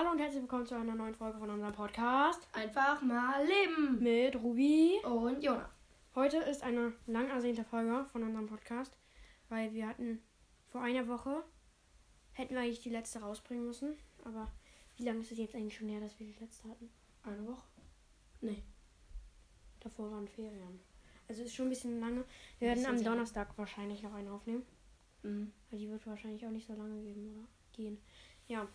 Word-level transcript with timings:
Hallo 0.00 0.12
und 0.12 0.18
herzlich 0.18 0.40
willkommen 0.40 0.64
zu 0.64 0.74
einer 0.74 0.94
neuen 0.94 1.14
Folge 1.14 1.38
von 1.38 1.50
unserem 1.50 1.74
Podcast 1.74 2.48
Einfach 2.54 3.02
mal 3.02 3.44
leben. 3.46 4.02
mit 4.02 4.34
Ruby. 4.34 4.98
Und 5.04 5.44
Jona. 5.44 5.68
Heute 6.14 6.38
ist 6.38 6.62
eine 6.62 6.94
lang 7.06 7.28
ersehnte 7.28 7.64
Folge 7.64 8.06
von 8.10 8.22
unserem 8.22 8.46
Podcast, 8.46 8.96
weil 9.50 9.74
wir 9.74 9.86
hatten 9.86 10.22
vor 10.68 10.80
einer 10.80 11.06
Woche, 11.06 11.44
hätten 12.32 12.54
wir 12.54 12.62
eigentlich 12.62 12.80
die 12.80 12.88
letzte 12.88 13.18
rausbringen 13.20 13.66
müssen, 13.66 13.94
aber 14.24 14.50
wie 14.96 15.04
lange 15.04 15.20
ist 15.20 15.32
es 15.32 15.36
jetzt 15.38 15.54
eigentlich 15.54 15.76
schon 15.76 15.90
her, 15.90 16.00
dass 16.00 16.18
wir 16.18 16.28
die 16.28 16.40
letzte 16.40 16.70
hatten? 16.70 16.88
Eine 17.22 17.46
Woche? 17.46 17.62
Nee. 18.40 18.62
Davor 19.80 20.10
waren 20.12 20.28
Ferien. 20.28 20.80
Also 21.28 21.42
ist 21.42 21.54
schon 21.54 21.66
ein 21.66 21.70
bisschen 21.70 22.00
lange. 22.00 22.24
Wir 22.58 22.68
werden 22.68 22.86
am. 22.86 23.04
Donnerstag 23.04 23.56
wahrscheinlich 23.58 24.02
noch 24.02 24.14
eine 24.14 24.32
aufnehmen, 24.32 24.64
Mhm. 25.24 25.52
weil 25.70 25.78
die 25.78 25.90
wird 25.90 26.06
wahrscheinlich 26.06 26.46
auch 26.46 26.50
nicht 26.50 26.66
so 26.66 26.72
lange 26.72 27.02
geben 27.02 27.34
oder 27.36 27.46
gehen. 27.74 27.98
Ja, 28.48 28.66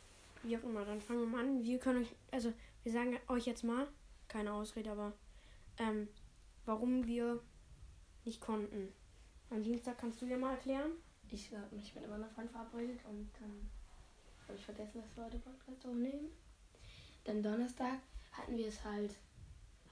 wie 0.45 0.57
auch 0.57 0.63
immer, 0.63 0.85
dann 0.85 1.01
fangen 1.01 1.21
wir 1.21 1.27
mal 1.27 1.43
an. 1.45 1.63
Wir 1.63 1.79
können 1.79 2.03
euch, 2.03 2.15
also 2.31 2.53
wir 2.83 2.91
sagen 2.91 3.17
euch 3.27 3.45
jetzt 3.45 3.63
mal, 3.63 3.87
keine 4.27 4.53
Ausrede, 4.53 4.91
aber 4.91 5.13
ähm, 5.77 6.07
warum 6.65 7.05
wir 7.05 7.41
nicht 8.23 8.41
konnten. 8.41 8.91
Am 9.49 9.63
Dienstag 9.63 9.97
kannst 9.97 10.21
du 10.21 10.25
ja 10.25 10.37
mal 10.37 10.51
erklären. 10.51 10.91
Ich 11.29 11.51
habe 11.51 11.75
mich 11.75 11.93
mit 11.95 12.03
einem 12.03 12.13
anderen 12.13 12.33
Freund 12.33 12.51
verabredet 12.51 12.99
und 13.05 13.29
dann 13.39 13.69
habe 14.47 14.57
ich 14.57 14.65
vergessen, 14.65 15.01
dass 15.01 15.15
wir 15.15 15.25
heute 15.25 15.39
Podcast 15.39 15.85
aufnehmen. 15.85 16.29
Dann 17.23 17.41
Donnerstag 17.41 17.99
hatten 18.31 18.57
wir 18.57 18.67
es 18.67 18.83
halt. 18.83 19.15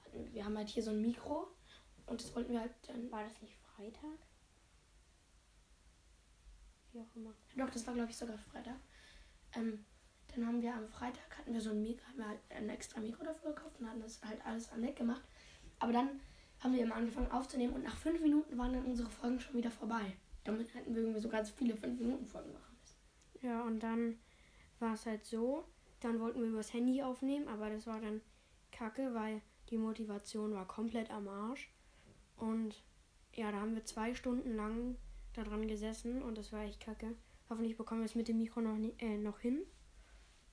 Hatten, 0.04 0.32
wir 0.32 0.44
haben 0.44 0.56
halt 0.56 0.68
hier 0.68 0.82
so 0.82 0.90
ein 0.90 1.00
Mikro 1.00 1.48
und 2.06 2.22
das 2.22 2.34
wollten 2.34 2.52
wir 2.52 2.60
halt 2.60 2.74
dann. 2.86 3.10
War 3.10 3.24
das 3.24 3.40
nicht 3.42 3.56
Freitag? 3.56 4.18
Wie 6.92 7.00
auch 7.00 7.16
immer. 7.16 7.34
Doch, 7.56 7.70
das 7.70 7.86
war 7.86 7.94
glaube 7.94 8.10
ich 8.10 8.16
sogar 8.16 8.38
Freitag. 8.38 8.76
Ähm, 9.54 9.84
dann 10.34 10.46
haben 10.46 10.62
wir 10.62 10.74
am 10.74 10.88
Freitag 10.88 11.38
hatten 11.38 11.52
wir 11.52 11.60
so 11.60 11.70
ein 11.70 11.82
Mikro, 11.82 12.06
haben 12.08 12.18
wir 12.18 12.28
halt 12.28 12.40
ein 12.50 12.68
extra 12.68 13.00
Mikro 13.00 13.24
dafür 13.24 13.52
gekauft 13.52 13.80
und 13.80 13.88
hatten 13.88 14.00
das 14.00 14.22
halt 14.22 14.44
alles 14.44 14.70
am 14.72 14.80
Neck 14.80 14.96
gemacht. 14.96 15.22
Aber 15.78 15.92
dann 15.92 16.20
haben 16.60 16.74
wir 16.74 16.82
immer 16.82 16.94
angefangen 16.94 17.30
aufzunehmen 17.30 17.74
und 17.74 17.84
nach 17.84 17.96
fünf 17.96 18.20
Minuten 18.20 18.56
waren 18.56 18.72
dann 18.72 18.84
unsere 18.84 19.10
Folgen 19.10 19.40
schon 19.40 19.56
wieder 19.56 19.70
vorbei. 19.70 20.16
Damit 20.44 20.74
hätten 20.74 20.94
wir 20.94 21.02
irgendwie 21.02 21.20
so 21.20 21.28
ganz 21.28 21.50
viele 21.50 21.76
fünf 21.76 22.00
Minuten 22.00 22.26
Folgen 22.26 22.52
machen 22.52 22.76
müssen. 22.80 23.46
Ja, 23.46 23.62
und 23.62 23.80
dann 23.80 24.18
war 24.78 24.94
es 24.94 25.06
halt 25.06 25.24
so. 25.24 25.64
Dann 26.00 26.20
wollten 26.20 26.40
wir 26.40 26.48
übers 26.48 26.72
Handy 26.72 27.02
aufnehmen, 27.02 27.48
aber 27.48 27.70
das 27.70 27.86
war 27.86 28.00
dann 28.00 28.20
kacke, 28.72 29.14
weil 29.14 29.40
die 29.70 29.78
Motivation 29.78 30.52
war 30.52 30.66
komplett 30.66 31.10
am 31.10 31.28
Arsch. 31.28 31.70
Und 32.36 32.82
ja, 33.32 33.50
da 33.50 33.60
haben 33.60 33.74
wir 33.74 33.84
zwei 33.84 34.14
Stunden 34.14 34.54
lang 34.54 34.96
daran 35.32 35.66
gesessen 35.66 36.22
und 36.22 36.38
das 36.38 36.52
war 36.52 36.62
echt 36.62 36.80
kacke. 36.80 37.14
Hoffentlich 37.48 37.76
bekommen 37.76 38.00
wir 38.00 38.06
es 38.06 38.14
mit 38.14 38.28
dem 38.28 38.38
Mikro 38.38 38.60
noch, 38.60 38.76
äh, 38.98 39.16
noch 39.16 39.38
hin. 39.38 39.62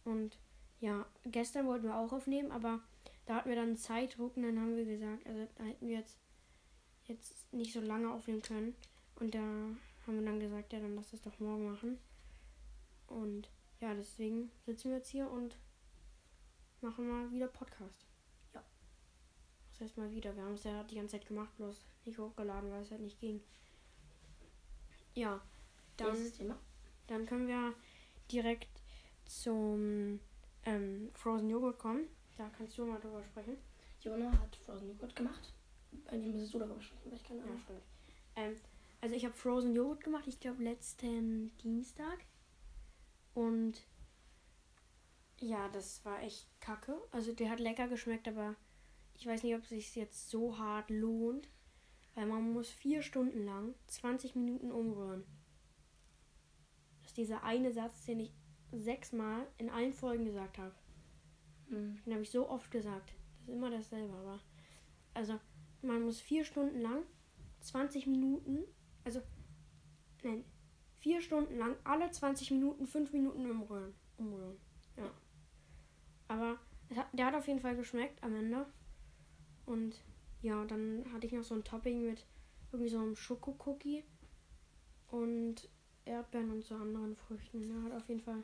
Und 0.04 0.38
ja, 0.80 1.06
gestern 1.26 1.68
wollten 1.68 1.86
wir 1.86 1.96
auch 1.96 2.12
aufnehmen, 2.12 2.52
aber 2.52 2.80
da 3.26 3.36
hatten 3.36 3.50
wir 3.50 3.56
dann 3.56 3.78
Zeitdruck 3.78 4.36
und 4.36 4.44
dann 4.44 4.60
haben 4.60 4.76
wir 4.76 4.86
gesagt, 4.86 5.26
also 5.28 5.48
da 5.56 5.64
hätten 5.64 5.88
wir 5.88 5.98
jetzt, 6.00 6.18
jetzt 7.06 7.54
nicht 7.54 7.74
so 7.74 7.82
lange 7.82 8.12
aufnehmen 8.12 8.42
können. 8.42 8.76
Und 9.16 9.36
da 9.36 9.40
haben 9.40 10.20
wir 10.20 10.26
dann 10.26 10.40
gesagt, 10.40 10.74
ja, 10.74 10.80
dann 10.80 10.96
lass 10.96 11.12
das 11.12 11.22
doch 11.22 11.40
morgen 11.40 11.72
machen. 11.72 12.00
Und 13.08 13.50
ja, 13.80 13.94
deswegen 13.94 14.52
sitzen 14.66 14.90
wir 14.90 14.98
jetzt 14.98 15.10
hier 15.10 15.30
und 15.30 15.56
machen 16.82 17.08
mal 17.08 17.32
wieder 17.32 17.48
Podcast. 17.48 18.06
Ja. 18.54 18.64
Das 19.72 19.82
heißt 19.82 19.98
mal 19.98 20.12
wieder. 20.12 20.36
Wir 20.36 20.44
haben 20.44 20.56
es 20.56 20.64
ja 20.64 20.84
die 20.84 20.96
ganze 20.96 21.18
Zeit 21.18 21.28
gemacht, 21.28 21.56
bloß 21.58 21.86
nicht 22.06 22.18
hochgeladen, 22.18 22.72
weil 22.72 22.82
es 22.82 22.92
halt 22.92 23.02
nicht 23.02 23.20
ging. 23.20 23.42
Ja, 25.14 25.42
dann, 25.98 26.18
dann 27.08 27.26
können 27.26 27.48
wir 27.48 27.74
direkt 28.32 28.81
zum 29.26 30.20
ähm, 30.66 31.10
Frozen 31.14 31.50
Joghurt 31.50 31.80
kommen. 31.80 32.08
Da 32.38 32.50
kannst 32.58 32.78
du 32.78 32.86
mal 32.86 33.00
drüber 33.00 33.24
sprechen. 33.24 33.58
Jona 34.02 34.32
hat 34.32 34.56
Frozen 34.66 34.90
Joghurt 34.90 35.16
gemacht. 35.16 35.54
Bei 36.06 36.18
dem 36.18 36.32
müsstest 36.32 36.54
du 36.54 36.60
darüber 36.60 36.82
sprechen, 36.82 37.12
weil 37.12 37.18
ich 37.18 37.24
keine 37.24 37.40
Ja, 37.40 37.46
Ahnung. 37.46 37.60
stimmt. 37.64 37.82
Ähm, 38.36 38.56
also 39.02 39.16
ich 39.16 39.26
habe 39.26 39.34
Frozen 39.36 39.74
Joghurt 39.76 40.04
gemacht, 40.04 40.28
ich 40.28 40.40
glaube 40.40 40.64
letzten 40.64 41.56
Dienstag. 41.58 42.20
Und 43.34 43.82
ja, 45.40 45.70
das 45.70 46.04
war 46.06 46.22
echt 46.22 46.48
kacke. 46.60 46.96
Also 47.12 47.34
der 47.34 47.50
hat 47.50 47.60
lecker 47.60 47.88
geschmeckt, 47.88 48.28
aber 48.28 48.56
ich 49.16 49.26
weiß 49.26 49.44
nicht, 49.44 49.56
ob 49.56 49.64
es 49.64 49.70
sich 49.70 49.96
jetzt 49.96 50.30
so 50.30 50.58
hart 50.58 50.90
lohnt. 50.90 51.50
Weil 52.14 52.26
man 52.26 52.52
muss 52.52 52.70
vier 52.70 53.02
Stunden 53.02 53.46
lang 53.46 53.74
20 53.88 54.36
Minuten 54.36 54.70
umrühren. 54.72 55.24
Das 57.00 57.12
ist 57.12 57.18
dieser 57.18 57.44
eine 57.44 57.72
Satz, 57.72 58.06
den 58.06 58.20
ich 58.20 58.34
sechsmal 58.72 59.48
in 59.58 59.70
allen 59.70 59.94
Folgen 59.94 60.26
gesagt 60.26 60.58
habe. 60.58 60.74
Hm. 61.70 62.00
Den 62.06 62.14
habe 62.14 62.24
ich 62.24 62.32
so 62.32 62.50
oft 62.50 62.72
gesagt. 62.72 63.14
Das 63.40 63.50
ist 63.50 63.54
immer 63.54 63.70
dasselbe, 63.70 64.14
aber. 64.14 64.40
Also, 65.14 65.40
man 65.82 66.04
muss 66.04 66.22
vier 66.22 66.46
Stunden 66.46 66.82
lang, 66.82 67.04
20 67.62 68.08
Minuten, 68.08 68.64
also, 69.04 69.22
nein, 70.24 70.46
vier 71.00 71.22
Stunden 71.22 71.58
lang, 71.58 71.76
alle 71.84 72.10
20 72.10 72.52
Minuten, 72.52 72.88
5 72.88 73.12
Minuten 73.14 73.50
umrühren. 73.50 73.94
Umrühren. 74.18 74.58
Ja. 74.96 75.12
Aber 76.28 76.60
es 76.90 76.98
hat, 76.98 77.08
der 77.14 77.26
hat 77.26 77.36
auf 77.36 77.48
jeden 77.48 77.60
Fall 77.60 77.76
geschmeckt 77.76 78.24
am 78.24 78.36
Ende. 78.36 78.66
Und 79.66 79.96
ja, 80.42 80.64
dann 80.66 81.06
hatte 81.14 81.28
ich 81.28 81.34
noch 81.34 81.44
so 81.44 81.56
ein 81.56 81.64
Topping 81.64 82.06
mit 82.06 82.26
irgendwie 82.72 82.90
so 82.90 83.00
einem 83.00 83.16
Schokocookie 83.16 84.04
und 85.10 85.70
Erdbeeren 86.06 86.52
und 86.52 86.64
so 86.64 86.76
anderen 86.76 87.16
Früchten. 87.16 87.68
Der 87.68 87.84
hat 87.84 88.02
auf 88.02 88.08
jeden 88.08 88.22
Fall 88.22 88.44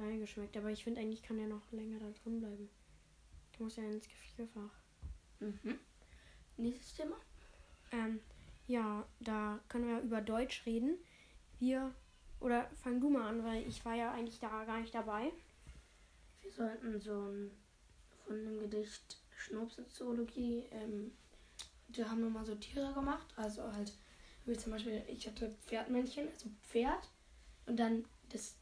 geil 0.00 0.18
geschmeckt. 0.18 0.56
Aber 0.56 0.70
ich 0.70 0.84
finde 0.84 1.00
eigentlich 1.00 1.22
kann 1.22 1.38
der 1.38 1.46
noch 1.46 1.70
länger 1.72 1.98
da 1.98 2.10
drin 2.22 2.40
bleiben. 2.40 2.68
Der 3.54 3.64
muss 3.64 3.76
ja 3.76 3.84
ins 3.84 4.08
Gefrierfach. 4.08 4.74
Mhm. 5.40 5.78
Nächstes 6.56 6.94
Thema. 6.94 7.16
Ähm, 7.92 8.20
ja, 8.66 9.06
da 9.20 9.60
können 9.68 9.88
wir 9.88 10.00
über 10.00 10.20
Deutsch 10.20 10.64
reden. 10.66 10.98
Wir, 11.58 11.94
oder 12.40 12.70
fang 12.82 13.00
du 13.00 13.10
mal 13.10 13.28
an, 13.28 13.44
weil 13.44 13.66
ich 13.66 13.84
war 13.84 13.94
ja 13.94 14.12
eigentlich 14.12 14.38
da 14.38 14.64
gar 14.64 14.80
nicht 14.80 14.94
dabei. 14.94 15.32
Wir 16.42 16.50
sollten 16.52 17.00
so 17.00 17.12
ein 17.12 17.50
von 18.26 18.44
dem 18.44 18.60
Gedicht 18.60 19.18
Schnupfsoziologie, 19.36 20.64
ähm, 20.70 21.10
da 21.88 22.08
haben 22.08 22.22
wir 22.22 22.30
mal 22.30 22.44
so 22.44 22.54
Tiere 22.54 22.92
gemacht. 22.92 23.26
Also 23.34 23.72
halt, 23.72 23.92
wie 24.44 24.56
zum 24.56 24.72
Beispiel, 24.72 25.02
ich 25.08 25.26
hatte 25.26 25.50
Pferdmännchen, 25.66 26.28
also 26.28 26.48
Pferd, 26.62 27.08
und 27.66 27.76
dann 27.76 28.04
das 28.28 28.54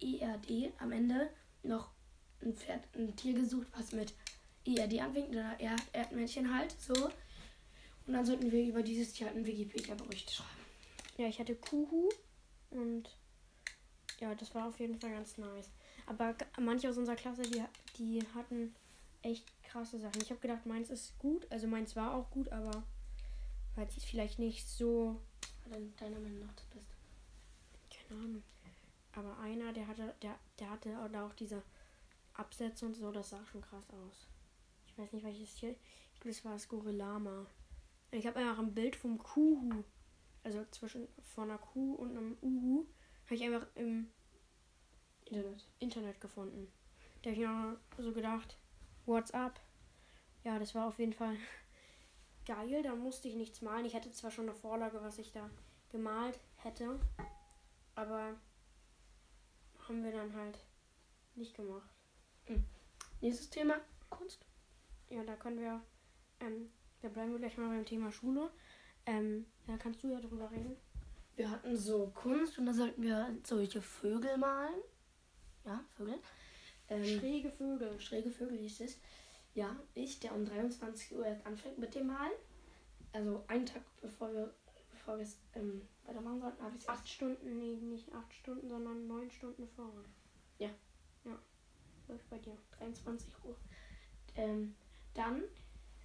ERD 0.00 0.72
am 0.78 0.92
Ende 0.92 1.30
noch 1.62 1.90
ein 2.42 2.54
Pferd, 2.54 2.82
ein 2.94 3.14
Tier 3.16 3.34
gesucht, 3.34 3.66
was 3.76 3.92
mit 3.92 4.14
ERD 4.64 5.00
anfängt, 5.00 5.30
oder 5.30 5.58
Erd 5.58 5.82
Erdmännchen 5.92 6.54
halt, 6.54 6.74
so. 6.80 7.10
Und 8.06 8.12
dann 8.12 8.24
sollten 8.24 8.52
wir 8.52 8.64
über 8.64 8.82
dieses 8.82 9.12
Tier 9.12 9.26
halt 9.26 9.36
einen 9.36 9.46
Wikipedia-Bericht 9.46 10.30
schreiben. 10.30 10.50
Ja, 11.16 11.26
ich 11.26 11.38
hatte 11.38 11.56
Kuhu 11.56 12.08
und 12.70 13.10
ja, 14.20 14.34
das 14.34 14.54
war 14.54 14.68
auf 14.68 14.78
jeden 14.78 14.98
Fall 14.98 15.10
ganz 15.10 15.38
nice. 15.38 15.70
Aber 16.06 16.34
manche 16.58 16.88
aus 16.88 16.98
unserer 16.98 17.16
Klasse, 17.16 17.42
die, 17.42 17.62
die 17.98 18.22
hatten 18.34 18.74
echt 19.22 19.44
krasse 19.64 19.98
Sachen. 19.98 20.22
Ich 20.22 20.30
habe 20.30 20.40
gedacht, 20.40 20.66
meins 20.66 20.90
ist 20.90 21.18
gut. 21.18 21.50
Also 21.50 21.66
meins 21.66 21.96
war 21.96 22.14
auch 22.14 22.30
gut, 22.30 22.50
aber 22.50 22.84
weil 23.74 23.88
es 23.88 24.04
vielleicht 24.04 24.38
nicht 24.38 24.68
so, 24.68 25.20
deiner 25.98 26.18
Meinung 26.18 26.40
nach 26.40 26.54
das 26.54 26.66
Beste. 26.66 26.94
keine 28.08 28.20
Ahnung. 28.20 28.42
Aber 29.16 29.38
einer, 29.38 29.72
der 29.72 29.88
hatte, 29.88 30.14
der, 30.20 30.38
der 30.58 30.70
hatte 30.70 30.94
da 31.10 31.26
auch 31.26 31.32
diese 31.32 31.62
Absätze 32.34 32.84
und 32.84 32.94
so, 32.94 33.10
das 33.10 33.30
sah 33.30 33.44
schon 33.46 33.62
krass 33.62 33.88
aus. 33.90 34.28
Ich 34.86 34.98
weiß 34.98 35.12
nicht, 35.12 35.24
welches 35.24 35.54
Tier. 35.54 35.70
Ich 35.70 36.20
glaube, 36.20 36.34
das 36.34 36.44
war 36.44 36.52
das 36.52 36.68
Gorillama. 36.68 37.46
Ich 38.10 38.26
habe 38.26 38.38
einfach 38.38 38.58
ein 38.58 38.74
Bild 38.74 38.94
vom 38.94 39.18
Kuhu. 39.18 39.84
Also 40.44 40.64
zwischen 40.70 41.08
von 41.34 41.50
einer 41.50 41.58
Kuh 41.58 41.94
und 41.94 42.10
einem 42.10 42.36
Uhu. 42.42 42.86
Habe 43.24 43.34
ich 43.34 43.42
einfach 43.42 43.66
im 43.74 44.10
Internet. 45.24 45.66
Internet 45.78 46.20
gefunden. 46.20 46.70
Da 47.22 47.30
habe 47.30 47.40
ich 47.40 47.48
mir 47.48 47.78
so 47.98 48.12
gedacht, 48.12 48.58
what's 49.06 49.30
up? 49.32 49.58
Ja, 50.44 50.58
das 50.58 50.74
war 50.74 50.86
auf 50.86 50.98
jeden 50.98 51.14
Fall 51.14 51.36
geil. 52.46 52.82
Da 52.82 52.94
musste 52.94 53.28
ich 53.28 53.34
nichts 53.34 53.62
malen. 53.62 53.86
Ich 53.86 53.94
hatte 53.94 54.12
zwar 54.12 54.30
schon 54.30 54.48
eine 54.48 54.54
Vorlage, 54.54 55.02
was 55.02 55.18
ich 55.18 55.32
da 55.32 55.48
gemalt 55.88 56.38
hätte, 56.56 57.00
aber 57.94 58.34
haben 59.88 60.04
wir 60.04 60.12
dann 60.12 60.34
halt 60.34 60.58
nicht 61.34 61.54
gemacht. 61.54 61.88
Nächstes 63.20 63.50
Thema, 63.50 63.80
Kunst. 64.10 64.44
Ja, 65.08 65.22
da 65.24 65.36
können 65.36 65.60
wir, 65.60 65.80
ähm, 66.40 66.68
da 67.02 67.08
bleiben 67.08 67.32
wir 67.32 67.38
gleich 67.38 67.56
mal 67.56 67.68
beim 67.68 67.84
Thema 67.84 68.12
Schule. 68.12 68.50
Ähm, 69.06 69.46
da 69.66 69.76
kannst 69.76 70.02
du 70.02 70.08
ja 70.08 70.20
drüber 70.20 70.50
reden. 70.50 70.76
Wir 71.36 71.50
hatten 71.50 71.76
so 71.76 72.10
Kunst 72.14 72.58
und 72.58 72.66
da 72.66 72.72
sollten 72.72 73.02
wir 73.02 73.36
solche 73.44 73.82
Vögel 73.82 74.36
malen. 74.36 74.80
Ja, 75.64 75.84
Vögel. 75.96 76.18
Ähm, 76.88 77.04
Schräge 77.04 77.50
Vögel. 77.50 78.00
schräge 78.00 78.30
Vögel 78.30 78.58
hieß 78.58 78.80
es. 78.80 78.98
Ja, 79.54 79.76
ich, 79.94 80.20
der 80.20 80.34
um 80.34 80.44
23 80.44 81.16
Uhr 81.16 81.26
erst 81.26 81.46
anfängt 81.46 81.78
mit 81.78 81.94
dem 81.94 82.08
Malen. 82.08 82.32
Also 83.12 83.44
einen 83.48 83.66
Tag 83.66 83.82
bevor 84.00 84.32
wir 84.32 84.54
wir 85.14 85.22
es 85.22 85.38
ähm, 85.54 85.82
weitermachen 86.04 86.40
sollten, 86.40 86.62
habe 86.62 86.76
ich 86.76 86.82
es 86.82 86.88
Acht 86.88 87.08
Stunden, 87.08 87.58
nee, 87.58 87.76
nicht 87.76 88.12
acht 88.12 88.32
Stunden, 88.34 88.68
sondern 88.68 89.06
neun 89.06 89.30
Stunden 89.30 89.66
vorher. 89.68 90.04
läuft 92.08 92.30
bei 92.30 92.38
dir? 92.38 92.56
23 92.78 93.32
Uhr. 93.44 93.56
Ähm, 94.36 94.74
dann. 95.14 95.42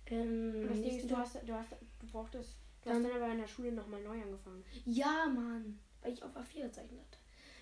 Ähm, 0.07 0.67
Das 0.67 0.81
Ding 0.81 0.97
ist, 0.97 1.09
du 1.11 1.17
hast, 1.17 1.35
du 1.47 1.53
hast, 1.53 1.71
du 1.99 2.07
brauchtest, 2.07 2.55
du 2.81 2.89
Dann- 2.89 3.03
hast 3.03 3.11
dann 3.13 3.21
aber 3.21 3.31
in 3.31 3.39
der 3.39 3.47
Schule 3.47 3.71
nochmal 3.71 4.01
neu 4.01 4.21
angefangen. 4.21 4.63
Ja, 4.85 5.27
Mann. 5.27 5.79
Weil 6.01 6.13
ich 6.13 6.23
auf 6.23 6.35
A4 6.35 6.63
gezeichnet 6.63 6.99
hatte. 7.01 7.17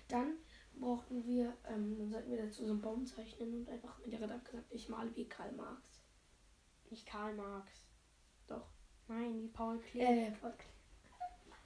Dann 0.08 0.36
brauchten 0.78 1.24
wir, 1.26 1.54
ähm, 1.68 1.98
dann 1.98 2.10
sollten 2.10 2.30
wir 2.30 2.42
dazu 2.42 2.64
so 2.64 2.72
einen 2.72 2.80
Baum 2.80 3.06
zeichnen 3.06 3.54
und 3.58 3.68
einfach 3.68 3.98
mit 3.98 4.12
der 4.12 4.20
hat 4.28 4.44
gesagt, 4.44 4.66
ich 4.70 4.88
male 4.88 5.14
wie 5.14 5.28
Karl 5.28 5.52
Marx. 5.52 6.00
Nicht 6.88 7.06
Karl 7.06 7.34
Marx. 7.34 7.70
Doch. 8.46 8.66
Nein, 9.06 9.42
wie 9.42 9.48
Paul 9.48 9.78
Klee. 9.80 10.00
Äh, 10.00 10.32
voll. 10.32 10.54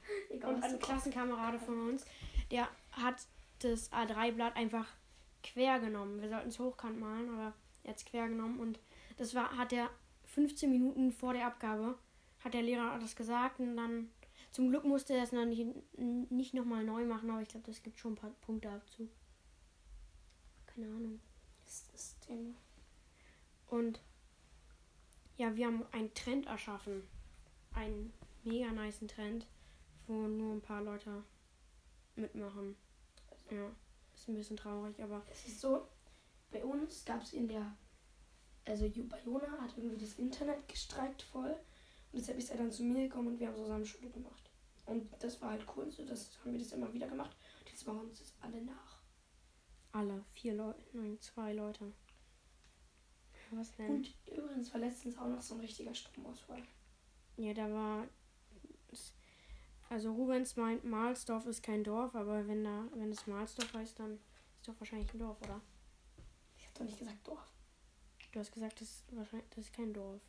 Egal, 0.31 0.55
Und 0.55 0.62
ein 0.62 0.79
Klassenkamerade 0.79 1.59
von 1.59 1.91
uns, 1.91 2.05
der 2.51 2.69
hat 2.93 3.27
das 3.61 3.91
A3-Blatt 3.93 4.56
einfach 4.56 4.87
quer 5.43 5.81
genommen. 5.81 6.21
Wir 6.21 6.29
sollten 6.29 6.49
es 6.49 6.59
hochkant 6.59 6.99
malen, 6.99 7.29
aber 7.31 7.53
er 7.83 7.91
hat 7.91 7.97
es 7.99 8.05
quer 8.05 8.29
genommen 8.29 8.59
und 8.61 8.79
das 9.17 9.35
war, 9.35 9.56
hat 9.56 9.73
er 9.73 9.91
15 10.27 10.71
Minuten 10.71 11.12
vor 11.12 11.35
der 11.35 11.47
Abgabe, 11.47 11.97
hat 12.41 12.55
der 12.55 12.62
Lehrer 12.62 12.99
das 12.99 13.15
gesagt 13.15 13.61
und 13.61 13.77
dann, 13.77 14.11
zum 14.51 14.71
Glück 14.71 14.85
musste 14.85 15.15
er 15.15 15.23
es 15.23 15.33
noch 15.33 15.45
nicht, 15.45 15.67
nicht 15.99 16.55
nochmal 16.55 16.85
neu 16.85 17.05
machen, 17.05 17.31
aber 17.31 17.43
ich 17.43 17.49
glaube, 17.49 17.67
das 17.67 17.83
gibt 17.83 17.99
schon 17.99 18.12
ein 18.12 18.17
paar 18.17 18.31
Punkteabzug. 18.43 19.09
Keine 20.67 20.87
Ahnung. 20.87 21.21
ist 21.67 21.93
das 21.93 22.19
Ding. 22.21 22.55
Und 23.69 24.00
ja, 25.37 25.55
wir 25.57 25.67
haben 25.67 25.85
einen 25.93 26.15
Trend 26.15 26.47
erschaffen. 26.47 27.03
Einen 27.73 28.12
mega 28.45 28.71
niceen 28.71 29.09
Trend, 29.09 29.47
wo 30.06 30.12
nur 30.27 30.55
ein 30.55 30.61
paar 30.62 30.83
Leute 30.83 31.23
mitmachen. 32.17 32.77
Ja, 33.51 33.71
ist 34.15 34.29
ein 34.29 34.35
bisschen 34.35 34.56
traurig, 34.56 35.01
aber 35.03 35.23
Es 35.31 35.47
ist 35.47 35.61
so, 35.61 35.87
bei 36.51 36.65
uns 36.65 37.05
gab 37.05 37.23
es 37.23 37.33
in 37.33 37.49
der, 37.49 37.77
also 38.65 38.89
bei 38.89 39.21
Jona 39.25 39.59
hat 39.61 39.77
irgendwie 39.77 39.99
das 40.05 40.15
Internet 40.15 40.67
gestreikt 40.69 41.23
voll 41.23 41.51
und 42.12 42.19
deshalb 42.21 42.39
ist 42.39 42.51
er 42.51 42.59
dann 42.59 42.73
zu 42.73 42.83
mir 42.85 43.09
gekommen 43.09 43.29
und 43.29 43.41
wir 43.41 43.49
haben 43.49 43.56
zusammen 43.56 43.85
Schule 43.85 44.11
gemacht. 44.11 44.51
Und 44.87 45.11
das 45.23 45.41
war 45.41 45.51
halt 45.51 45.67
cool, 45.77 45.91
so 45.91 46.05
das 46.05 46.39
haben 46.41 46.53
wir 46.53 46.59
das 46.59 46.73
immer 46.73 46.93
wieder 46.93 47.09
gemacht. 47.09 47.37
Und 47.61 47.71
jetzt 47.71 47.87
machen 47.87 48.00
uns 48.00 48.19
das 48.21 48.35
alle 48.41 48.62
nach. 48.62 49.03
alle 49.93 50.25
vier 50.33 50.55
Leute, 50.55 50.83
nein, 50.93 51.19
zwei 51.21 51.53
Leute. 51.53 51.93
Was 53.50 53.73
denn? 53.77 53.89
Und 53.91 54.15
übrigens 54.27 54.73
war 54.73 54.81
letztens 54.81 55.17
auch 55.19 55.29
noch 55.29 55.41
so 55.41 55.55
ein 55.55 55.61
richtiger 55.61 55.95
Stromausfall. 55.95 56.62
Ja, 57.37 57.53
da 57.55 57.71
war. 57.73 58.07
Also 59.94 60.12
Rubens 60.12 60.56
meint, 60.56 60.82
Mahlsdorf 60.82 61.46
ist 61.46 61.62
kein 61.62 61.85
Dorf, 61.85 62.17
aber 62.17 62.49
wenn 62.49 62.64
da, 62.64 62.88
wenn 62.96 63.12
es 63.12 63.29
Mahlsdorf 63.29 63.73
heißt, 63.75 64.00
dann 64.00 64.19
ist 64.58 64.67
doch 64.67 64.75
wahrscheinlich 64.81 65.14
ein 65.14 65.20
Dorf, 65.20 65.41
oder? 65.43 65.61
Ich 66.58 66.67
habe 66.67 66.79
doch 66.79 66.85
nicht 66.85 66.99
gesagt 66.99 67.29
Dorf. 67.29 67.55
Du 68.32 68.41
hast 68.41 68.50
gesagt, 68.50 68.81
das 68.81 68.88
ist 68.88 69.05
wahrscheinlich 69.17 69.49
das 69.50 69.67
ist 69.67 69.73
kein 69.73 69.94
Dorf. 69.94 70.20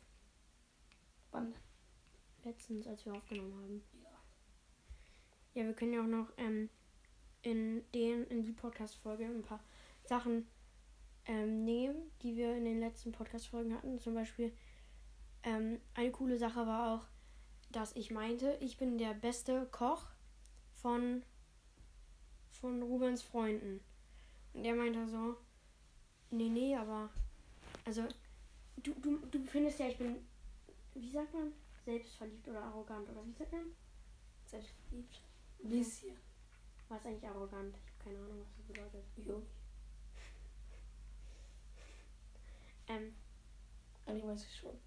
Wann? 1.32 1.52
Letztens, 2.44 2.86
als 2.86 3.04
wir 3.06 3.14
aufgenommen 3.14 3.54
haben. 3.56 3.82
Ja. 4.04 4.20
Ja, 5.54 5.66
wir 5.66 5.74
können 5.74 5.94
ja 5.94 6.02
auch 6.02 6.06
noch 6.06 6.32
ähm, 6.36 6.70
in 7.42 7.82
den, 7.90 8.24
in 8.28 8.44
die 8.44 8.52
Podcast-Folge 8.52 9.24
ein 9.24 9.42
paar 9.42 9.64
Sachen 10.04 10.46
ähm, 11.24 11.64
nehmen, 11.64 12.12
die 12.22 12.36
wir 12.36 12.56
in 12.56 12.66
den 12.66 12.78
letzten 12.78 13.10
Podcast-Folgen 13.10 13.74
hatten. 13.74 13.98
Zum 13.98 14.14
Beispiel 14.14 14.52
ähm, 15.42 15.80
eine 15.94 16.12
coole 16.12 16.38
Sache 16.38 16.64
war 16.68 16.94
auch, 16.94 17.15
dass 17.70 17.94
ich 17.96 18.10
meinte, 18.10 18.56
ich 18.60 18.76
bin 18.76 18.98
der 18.98 19.14
beste 19.14 19.66
Koch 19.70 20.06
von, 20.74 21.22
von 22.50 22.82
Rubens 22.82 23.22
Freunden. 23.22 23.80
Und 24.54 24.64
der 24.64 24.74
meinte 24.74 25.06
so, 25.08 25.36
nee, 26.30 26.48
nee, 26.48 26.76
aber 26.76 27.10
also 27.84 28.02
du, 28.82 28.94
du, 28.94 29.18
du 29.26 29.44
findest 29.44 29.78
ja, 29.78 29.88
ich 29.88 29.98
bin, 29.98 30.16
wie 30.94 31.10
sagt 31.10 31.32
man, 31.34 31.52
selbstverliebt 31.84 32.48
oder 32.48 32.62
arrogant 32.62 33.08
oder 33.10 33.24
wie 33.24 33.32
sagt 33.32 33.52
man? 33.52 33.74
Selbstverliebt. 34.46 35.20
Bisschen. 35.62 36.16
Was 36.88 37.00
ist 37.00 37.06
eigentlich 37.06 37.28
arrogant? 37.28 37.76
Ich 37.76 37.90
habe 37.92 38.04
keine 38.04 38.18
Ahnung, 38.24 38.40
was 38.40 38.56
das 38.56 38.66
bedeutet. 38.66 39.04
Jo. 39.16 39.42
Ähm, 42.88 43.12
Eigentlich 44.06 44.24
weiß 44.24 44.44
ich 44.44 44.56
schon. 44.60 44.78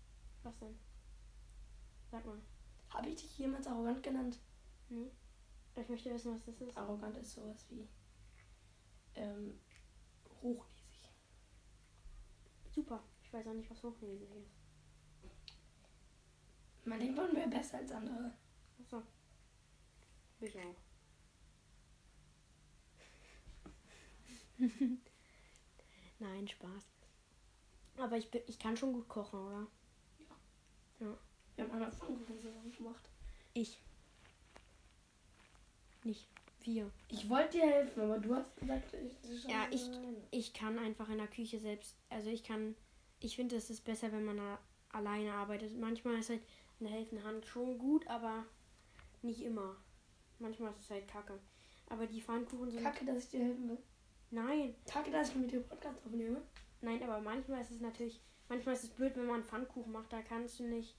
was 0.43 0.57
denn? 0.59 0.79
Sag 2.09 2.25
mal. 2.25 2.37
Habe 2.89 3.09
ich 3.09 3.15
dich 3.15 3.37
jemals 3.37 3.67
arrogant 3.67 4.03
genannt? 4.03 4.39
Nee? 4.89 5.11
Ich 5.75 5.87
möchte 5.87 6.13
wissen, 6.13 6.35
was 6.35 6.45
das 6.45 6.59
ist. 6.61 6.75
Arrogant 6.75 7.15
ist 7.17 7.33
sowas 7.33 7.65
wie 7.69 7.87
ähm, 9.15 9.59
hochnäsig. 10.41 11.09
Super. 12.73 13.01
Ich 13.23 13.31
weiß 13.31 13.47
auch 13.47 13.53
nicht, 13.53 13.69
was 13.69 13.83
hochnäsig 13.83 14.29
ist. 14.35 14.51
Man 16.85 16.99
denkt, 16.99 17.15
man 17.15 17.35
wäre 17.35 17.49
besser 17.49 17.77
als 17.77 17.91
andere. 17.91 18.33
Achso. 18.81 19.03
Ich 20.41 20.57
auch. 20.57 20.75
Nein, 26.19 26.47
Spaß. 26.47 26.83
Aber 27.97 28.17
ich, 28.17 28.31
bin, 28.31 28.41
ich 28.47 28.57
kann 28.59 28.75
schon 28.75 28.93
gut 28.93 29.07
kochen, 29.07 29.39
oder? 29.39 29.67
Wir 31.59 31.65
haben 31.65 31.73
einmal 31.73 31.91
Pfannkuchen 31.91 32.39
zusammen 32.39 32.71
gemacht. 32.71 33.09
Ich. 33.53 33.77
Nicht 36.05 36.25
wir. 36.63 36.89
Ich 37.09 37.29
wollte 37.29 37.57
dir 37.57 37.67
helfen, 37.67 38.01
aber 38.01 38.17
du 38.17 38.33
hast 38.33 38.55
gesagt, 38.55 38.93
ich, 38.93 39.43
Ja, 39.43 39.67
ich- 39.69 39.83
alleine. 39.87 40.15
Ich 40.31 40.53
kann 40.53 40.79
einfach 40.79 41.09
in 41.09 41.17
der 41.17 41.27
Küche 41.27 41.59
selbst. 41.59 41.97
Also 42.09 42.29
ich 42.29 42.45
kann. 42.45 42.75
Ich 43.19 43.35
finde, 43.35 43.57
es 43.57 43.69
ist 43.69 43.83
besser, 43.83 44.09
wenn 44.13 44.23
man 44.23 44.37
da 44.37 44.57
alleine 44.93 45.33
arbeitet. 45.33 45.77
Manchmal 45.77 46.19
ist 46.19 46.29
halt 46.29 46.39
eine 46.79 46.87
helfende 46.87 47.25
Hand 47.25 47.45
schon 47.45 47.77
gut, 47.77 48.07
aber 48.07 48.45
nicht 49.21 49.41
immer. 49.41 49.75
Manchmal 50.39 50.71
ist 50.71 50.79
es 50.83 50.91
halt 50.91 51.09
kacke. 51.09 51.37
Aber 51.89 52.07
die 52.07 52.21
Pfannkuchen 52.21 52.71
sind. 52.71 52.83
Kacke, 52.83 53.03
dass 53.03 53.25
ich 53.25 53.31
dir 53.31 53.43
helfen 53.43 53.67
will. 53.67 53.77
Nein, 54.31 54.75
Kacke, 54.89 55.11
dass 55.11 55.31
ich 55.31 55.35
mit 55.35 55.51
dir 55.51 55.59
Podcast 55.59 55.97
aufnehme. 56.05 56.41
nein, 56.79 57.03
aber 57.03 57.19
manchmal 57.19 57.61
ist 57.61 57.71
es 57.71 57.81
natürlich. 57.81 58.21
Manchmal 58.47 58.75
ist 58.75 58.85
es 58.85 58.89
blöd, 58.91 59.13
wenn 59.17 59.25
man 59.25 59.43
Pfannkuchen 59.43 59.91
macht. 59.91 60.13
Da 60.13 60.21
kannst 60.21 60.59
du 60.59 60.63
nicht 60.63 60.95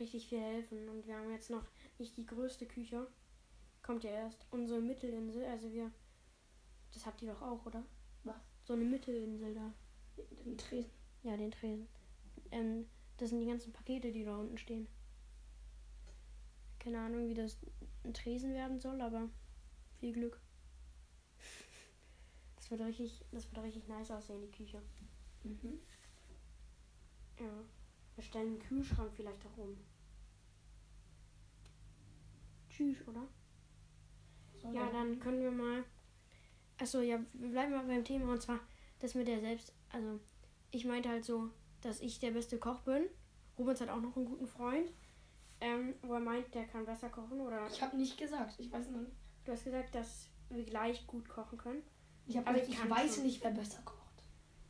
richtig 0.00 0.28
viel 0.28 0.40
helfen. 0.40 0.88
Und 0.88 1.06
wir 1.06 1.16
haben 1.16 1.30
jetzt 1.30 1.50
noch 1.50 1.66
nicht 1.98 2.16
die 2.16 2.26
größte 2.26 2.66
Küche. 2.66 3.06
Kommt 3.82 4.04
ja 4.04 4.10
erst. 4.10 4.46
Unsere 4.50 4.80
Mittelinsel. 4.80 5.44
Also 5.44 5.72
wir. 5.72 5.90
Das 6.92 7.06
habt 7.06 7.22
ihr 7.22 7.32
doch 7.32 7.42
auch, 7.42 7.66
oder? 7.66 7.84
Was? 8.24 8.36
So 8.64 8.72
eine 8.72 8.84
Mittelinsel 8.84 9.54
da. 9.54 9.72
Den 10.44 10.56
Tresen. 10.56 10.90
Ja, 11.22 11.36
den 11.36 11.50
Tresen. 11.50 11.88
Ähm, 12.50 12.86
das 13.16 13.30
sind 13.30 13.40
die 13.40 13.46
ganzen 13.46 13.72
Pakete, 13.72 14.12
die 14.12 14.24
da 14.24 14.36
unten 14.36 14.58
stehen. 14.58 14.86
Keine 16.78 17.00
Ahnung, 17.00 17.28
wie 17.28 17.34
das 17.34 17.58
ein 18.04 18.14
Tresen 18.14 18.52
werden 18.52 18.80
soll, 18.80 19.00
aber 19.00 19.28
viel 20.00 20.12
Glück. 20.12 20.40
Das 22.56 22.70
wird 22.70 22.80
richtig, 22.80 23.22
das 23.30 23.46
wird 23.52 23.62
richtig 23.62 23.86
nice 23.88 24.10
aussehen, 24.10 24.40
die 24.40 24.50
Küche. 24.50 24.80
Mhm. 25.42 25.78
Ja. 27.38 27.64
Wir 28.16 28.24
stellen 28.24 28.46
einen 28.48 28.58
Kühlschrank 28.60 29.10
vielleicht 29.14 29.44
auch 29.46 29.56
um. 29.58 29.76
Tschüss, 32.68 32.96
oder? 33.06 33.26
So, 34.60 34.72
Ja, 34.72 34.90
dann 34.90 35.18
können 35.20 35.40
wir 35.42 35.50
mal. 35.50 35.84
Achso, 36.78 37.00
ja, 37.00 37.20
wir 37.34 37.50
bleiben 37.50 37.72
mal 37.72 37.86
beim 37.86 38.04
Thema 38.04 38.32
und 38.32 38.42
zwar 38.42 38.60
das 38.98 39.14
mit 39.14 39.28
der 39.28 39.40
Selbst. 39.40 39.72
Also, 39.90 40.18
ich 40.70 40.84
meinte 40.84 41.08
halt 41.08 41.24
so, 41.24 41.50
dass 41.82 42.00
ich 42.00 42.18
der 42.18 42.32
beste 42.32 42.58
Koch 42.58 42.80
bin. 42.80 43.04
Rubens 43.58 43.80
hat 43.80 43.88
auch 43.90 44.00
noch 44.00 44.16
einen 44.16 44.26
guten 44.26 44.46
Freund, 44.48 44.92
ähm, 45.60 45.94
wo 46.02 46.14
er 46.14 46.20
meint, 46.20 46.52
der 46.54 46.66
kann 46.66 46.84
besser 46.84 47.08
kochen. 47.10 47.40
Oder 47.40 47.66
Ich 47.68 47.80
habe 47.80 47.96
nicht 47.96 48.18
gesagt. 48.18 48.54
Ich 48.58 48.72
weiß 48.72 48.90
noch 48.90 49.00
nicht. 49.00 49.12
du 49.44 49.52
hast 49.52 49.64
gesagt, 49.64 49.94
dass 49.94 50.28
wir 50.50 50.64
gleich 50.64 51.06
gut 51.06 51.28
kochen 51.28 51.58
können. 51.58 51.82
Ich, 52.26 52.36
hab 52.36 52.46
gesagt, 52.46 52.68
ich 52.68 52.74
ich 52.74 52.90
weiß 52.90 53.14
schon. 53.16 53.24
nicht, 53.24 53.44
wer 53.44 53.50
besser 53.52 53.82
kocht. 53.82 54.24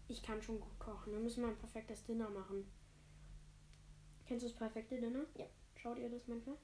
Ich 0.09 0.23
kann 0.23 0.43
schon 0.43 0.61
gut 0.61 0.79
kochen. 0.79 1.13
Wir 1.13 1.21
müssen 1.21 1.43
mal 1.43 1.51
ein 1.51 1.59
perfektes 1.59 2.05
Dinner 2.05 2.29
machen. 2.29 2.67
Kennst 4.27 4.45
du 4.45 4.49
das 4.49 4.57
perfekte 4.57 5.01
Dinner? 5.01 5.25
Ja. 5.37 5.47
Schaut 5.77 5.99
ihr 5.99 6.09
das 6.09 6.27
manchmal? 6.27 6.57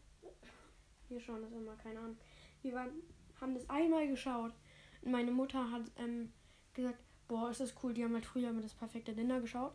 Wir 1.08 1.20
schauen 1.20 1.42
das 1.42 1.52
immer, 1.52 1.76
keine 1.76 1.98
Ahnung. 1.98 2.16
Wir 2.62 2.72
waren, 2.72 3.02
haben 3.40 3.54
das 3.54 3.68
einmal 3.68 4.06
geschaut. 4.08 4.52
Und 5.02 5.12
meine 5.12 5.30
Mutter 5.30 5.70
hat 5.70 5.82
ähm, 5.96 6.32
gesagt, 6.72 6.98
boah, 7.28 7.50
ist 7.50 7.60
das 7.60 7.74
cool. 7.82 7.92
Die 7.92 8.04
haben 8.04 8.14
halt 8.14 8.26
früher 8.26 8.50
immer 8.50 8.62
das 8.62 8.74
perfekte 8.74 9.14
Dinner 9.14 9.40
geschaut. 9.40 9.74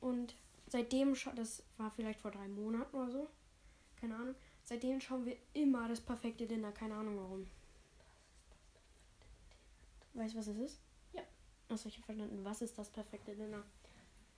Und 0.00 0.36
seitdem, 0.66 1.14
das 1.34 1.62
war 1.78 1.90
vielleicht 1.90 2.20
vor 2.20 2.30
drei 2.30 2.48
Monaten 2.48 2.94
oder 2.94 3.10
so. 3.10 3.28
Keine 4.00 4.16
Ahnung. 4.16 4.34
Seitdem 4.62 5.00
schauen 5.00 5.26
wir 5.26 5.36
immer 5.52 5.88
das 5.88 6.00
perfekte 6.00 6.46
Dinner. 6.46 6.72
Keine 6.72 6.94
Ahnung 6.94 7.16
warum. 7.16 7.46
Weißt 10.14 10.34
du, 10.34 10.38
was 10.38 10.46
es 10.48 10.58
ist? 10.58 10.80
Ja. 11.12 11.22
Achso, 11.68 11.88
ich 11.88 11.96
habe 11.96 12.06
verstanden. 12.06 12.44
Was 12.44 12.62
ist 12.62 12.78
das 12.78 12.90
perfekte 12.90 13.34
Dinner? 13.34 13.64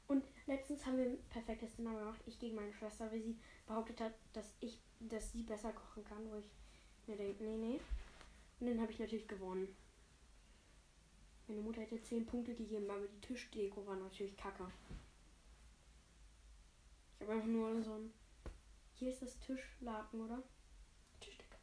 Und 0.08 0.24
letztens 0.46 0.84
haben 0.84 0.98
wir 0.98 1.06
ein 1.06 1.24
perfektes 1.30 1.76
Dinner 1.76 1.98
gemacht. 1.98 2.20
Ich 2.26 2.38
gegen 2.38 2.56
meine 2.56 2.72
Schwester, 2.72 3.10
weil 3.10 3.22
sie 3.22 3.38
behauptet 3.66 4.00
hat, 4.00 4.14
dass 4.32 4.54
ich, 4.60 4.78
dass 5.00 5.32
sie 5.32 5.42
besser 5.42 5.72
kochen 5.72 6.04
kann, 6.04 6.30
wo 6.30 6.36
ich 6.36 6.50
mir 7.06 7.16
denke, 7.16 7.42
nee, 7.44 7.56
nee. 7.56 7.80
Und 8.60 8.66
dann 8.66 8.80
habe 8.80 8.92
ich 8.92 8.98
natürlich 8.98 9.26
gewonnen. 9.26 9.74
Meine 11.48 11.60
Mutter 11.60 11.80
hätte 11.80 12.00
10 12.00 12.26
Punkte 12.26 12.54
gegeben, 12.54 12.88
aber 12.88 13.06
die 13.06 13.20
Tischdeko 13.20 13.86
war 13.86 13.96
natürlich 13.96 14.36
kacke. 14.36 14.70
Ich 17.18 17.22
habe 17.22 17.32
einfach 17.32 17.48
nur 17.48 17.82
so 17.82 17.94
ein. 17.94 18.12
Hier 18.94 19.10
ist 19.10 19.22
das 19.22 19.38
Tischlaken, 19.40 20.20
oder? 20.20 20.42
Tischdecke. 21.20 21.56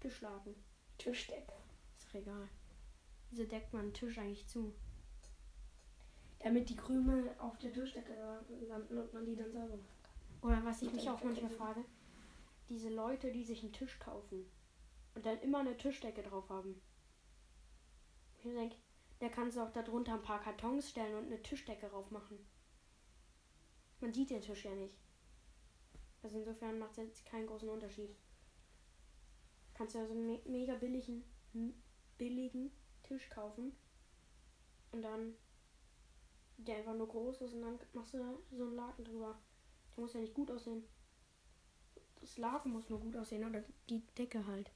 Tischlaken. 0.00 0.54
Tischdecke. 0.98 1.52
Ist 1.96 2.08
doch 2.08 2.14
egal. 2.14 2.48
Wieso 3.30 3.44
deckt 3.44 3.72
man 3.72 3.82
einen 3.82 3.94
Tisch 3.94 4.18
eigentlich 4.18 4.46
zu? 4.48 4.74
Damit 6.40 6.68
die 6.68 6.76
Krümel 6.76 7.34
auf 7.38 7.58
der 7.58 7.72
Tischdecke 7.72 8.14
landen 8.68 8.98
und 8.98 9.12
man 9.12 9.24
die 9.24 9.36
dann 9.36 9.52
sauber 9.52 9.76
macht. 9.76 10.42
Oder 10.42 10.64
was 10.64 10.82
ich 10.82 10.88
Und 10.88 10.96
mich 10.96 11.08
auch 11.08 11.22
manchmal 11.24 11.50
frage, 11.50 11.84
diese 12.68 12.90
Leute, 12.90 13.32
die 13.32 13.44
sich 13.44 13.62
einen 13.62 13.72
Tisch 13.72 13.98
kaufen 13.98 14.44
und 15.14 15.24
dann 15.24 15.40
immer 15.40 15.60
eine 15.60 15.76
Tischdecke 15.76 16.22
drauf 16.22 16.48
haben. 16.50 16.80
Ich 18.36 18.44
denke, 18.44 18.76
da 19.18 19.28
kannst 19.28 19.56
du 19.56 19.62
auch 19.62 19.72
darunter 19.72 20.14
ein 20.14 20.22
paar 20.22 20.40
Kartons 20.40 20.90
stellen 20.90 21.16
und 21.16 21.26
eine 21.26 21.42
Tischdecke 21.42 21.88
drauf 21.88 22.10
machen. 22.10 22.38
Man 24.00 24.12
sieht 24.12 24.30
den 24.30 24.42
Tisch 24.42 24.64
ja 24.64 24.74
nicht. 24.74 24.94
Also 26.22 26.38
insofern 26.38 26.78
macht 26.78 26.92
es 26.92 26.96
jetzt 26.98 27.24
keinen 27.24 27.46
großen 27.46 27.68
Unterschied. 27.68 28.14
Kannst 29.74 29.94
du 29.94 30.00
also 30.00 30.12
einen 30.12 30.26
me 30.26 30.40
mega 30.46 30.74
billigen, 30.74 31.24
billigen 32.18 32.70
Tisch 33.02 33.28
kaufen 33.30 33.76
und 34.92 35.02
dann 35.02 35.34
der 36.58 36.76
einfach 36.78 36.94
nur 36.94 37.08
groß 37.08 37.42
ist 37.42 37.54
und 37.54 37.62
dann 37.62 37.78
machst 37.92 38.14
du 38.14 38.18
so 38.52 38.64
einen 38.64 38.76
Laken 38.76 39.04
drüber. 39.04 39.38
Der 39.94 40.02
muss 40.02 40.14
ja 40.14 40.20
nicht 40.20 40.34
gut 40.34 40.50
aussehen. 40.50 40.84
Das 42.20 42.38
Laken 42.38 42.72
muss 42.72 42.88
nur 42.88 43.00
gut 43.00 43.16
aussehen 43.16 43.44
oder 43.44 43.62
die 43.88 44.02
Decke 44.18 44.46
halt. 44.46 44.70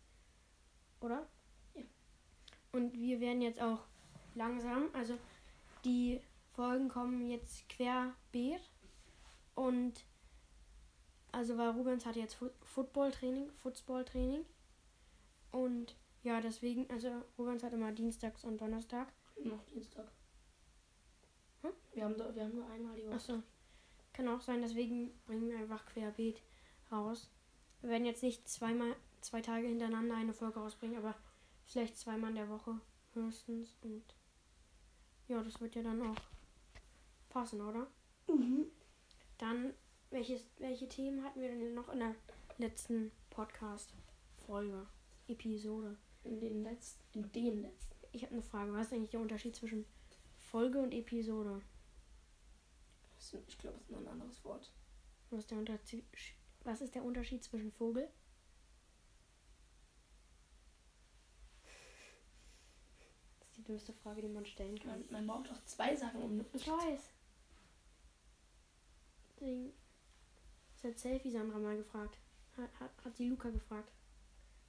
Oder? 1.01 1.27
Ja. 1.75 1.83
Und 2.73 2.95
wir 2.95 3.21
werden 3.21 3.43
jetzt 3.43 3.61
auch 3.61 3.85
langsam, 4.35 4.89
also 4.93 5.19
die 5.85 6.21
Folgen 6.53 6.89
kommen 6.89 7.27
jetzt 7.27 7.69
querbeet 7.69 8.61
und 9.55 10.05
also 11.33 11.57
weil 11.57 11.71
Rubens 11.71 12.05
hatte 12.05 12.21
jetzt 12.21 12.37
Football-Training, 12.63 13.51
Football-Training 13.63 14.45
und 15.53 15.97
ja, 16.23 16.41
deswegen, 16.41 16.89
also 16.91 17.09
Rubens 17.39 17.63
hat 17.63 17.73
immer 17.73 17.93
Dienstags 17.93 18.45
und 18.45 18.61
Donnerstag. 18.61 19.13
Noch 19.43 19.65
Dienstag. 19.65 20.11
Hm? 21.63 21.71
Wir, 21.93 22.05
haben, 22.05 22.17
da- 22.17 22.35
wir 22.35 22.45
haben 22.45 22.55
nur 22.55 22.67
einmal 22.71 22.97
die 22.97 23.07
Woche. 23.07 23.15
Achso. 23.15 23.43
Kann 24.13 24.29
auch 24.29 24.41
sein, 24.41 24.61
deswegen 24.63 25.13
bringen 25.27 25.49
wir 25.49 25.59
einfach 25.59 25.87
querbeet 25.87 26.43
raus. 26.91 27.31
Wir 27.81 27.91
werden 27.91 28.07
jetzt 28.07 28.23
nicht 28.23 28.49
zweimal, 28.49 28.95
zwei 29.21 29.41
Tage 29.41 29.67
hintereinander 29.69 30.17
eine 30.17 30.33
Folge 30.35 30.59
rausbringen, 30.59 30.99
aber 30.99 31.15
vielleicht 31.65 31.97
zweimal 31.97 32.31
in 32.31 32.37
der 32.37 32.49
Woche 32.49 32.79
höchstens. 33.15 33.77
Und 33.83 34.03
ja, 35.29 35.43
das 35.43 35.61
wird 35.61 35.75
ja 35.77 35.83
dann 35.83 36.03
auch 36.03 36.17
passen, 37.29 37.61
oder? 37.61 37.87
Mhm. 38.27 38.67
Dann, 39.39 39.73
welches, 40.11 40.45
welche 40.59 40.89
Themen 40.89 41.23
hatten 41.25 41.41
wir 41.41 41.49
denn 41.49 41.75
noch 41.75 41.89
in 41.93 42.01
der 42.01 42.15
letzten 42.59 43.13
Podcast-Folge, 43.31 44.87
Episode? 45.29 45.97
In 46.25 46.41
den 46.41 46.63
letzten. 46.65 47.01
In 47.15 47.33
den 47.33 47.63
letzten. 47.63 47.95
Ich 48.13 48.23
habe 48.25 48.33
eine 48.35 48.43
Frage. 48.43 48.73
Was 48.75 48.89
ist 48.89 48.93
eigentlich 48.93 49.11
der 49.11 49.21
Unterschied 49.21 49.55
zwischen 49.57 49.87
Folge 50.51 50.81
und 50.81 50.93
Episode? 50.93 51.63
Ich 53.47 53.59
glaube, 53.59 53.77
das 53.77 53.85
ist 53.85 53.91
noch 53.91 54.01
ein 54.01 54.09
anderes 54.09 54.45
Wort. 54.45 54.73
Was 55.31 55.41
ist 55.41 55.51
der 55.51 55.59
Unterschied, 55.59 56.05
was 56.65 56.81
ist 56.81 56.95
der 56.95 57.05
Unterschied 57.05 57.45
zwischen 57.45 57.71
Vogel? 57.71 58.09
Das 63.39 63.49
ist 63.49 63.59
die 63.59 63.63
dümmste 63.63 63.93
Frage, 63.93 64.23
die 64.23 64.29
man 64.29 64.45
stellen 64.45 64.79
kann. 64.79 65.05
Man, 65.11 65.11
man 65.11 65.27
braucht 65.27 65.51
doch 65.51 65.65
zwei 65.67 65.95
Sachen, 65.95 66.21
um 66.23 66.45
Ich 66.53 66.67
weiß. 66.67 67.11
Deswegen. 69.29 69.73
Das 70.75 70.91
hat 70.91 70.99
Selfie 70.99 71.31
Sandra 71.31 71.59
mal 71.59 71.77
gefragt. 71.77 72.19
Hat, 72.57 72.71
hat, 72.81 72.91
hat 73.05 73.17
sie 73.17 73.29
Luca 73.29 73.51
gefragt. 73.51 73.93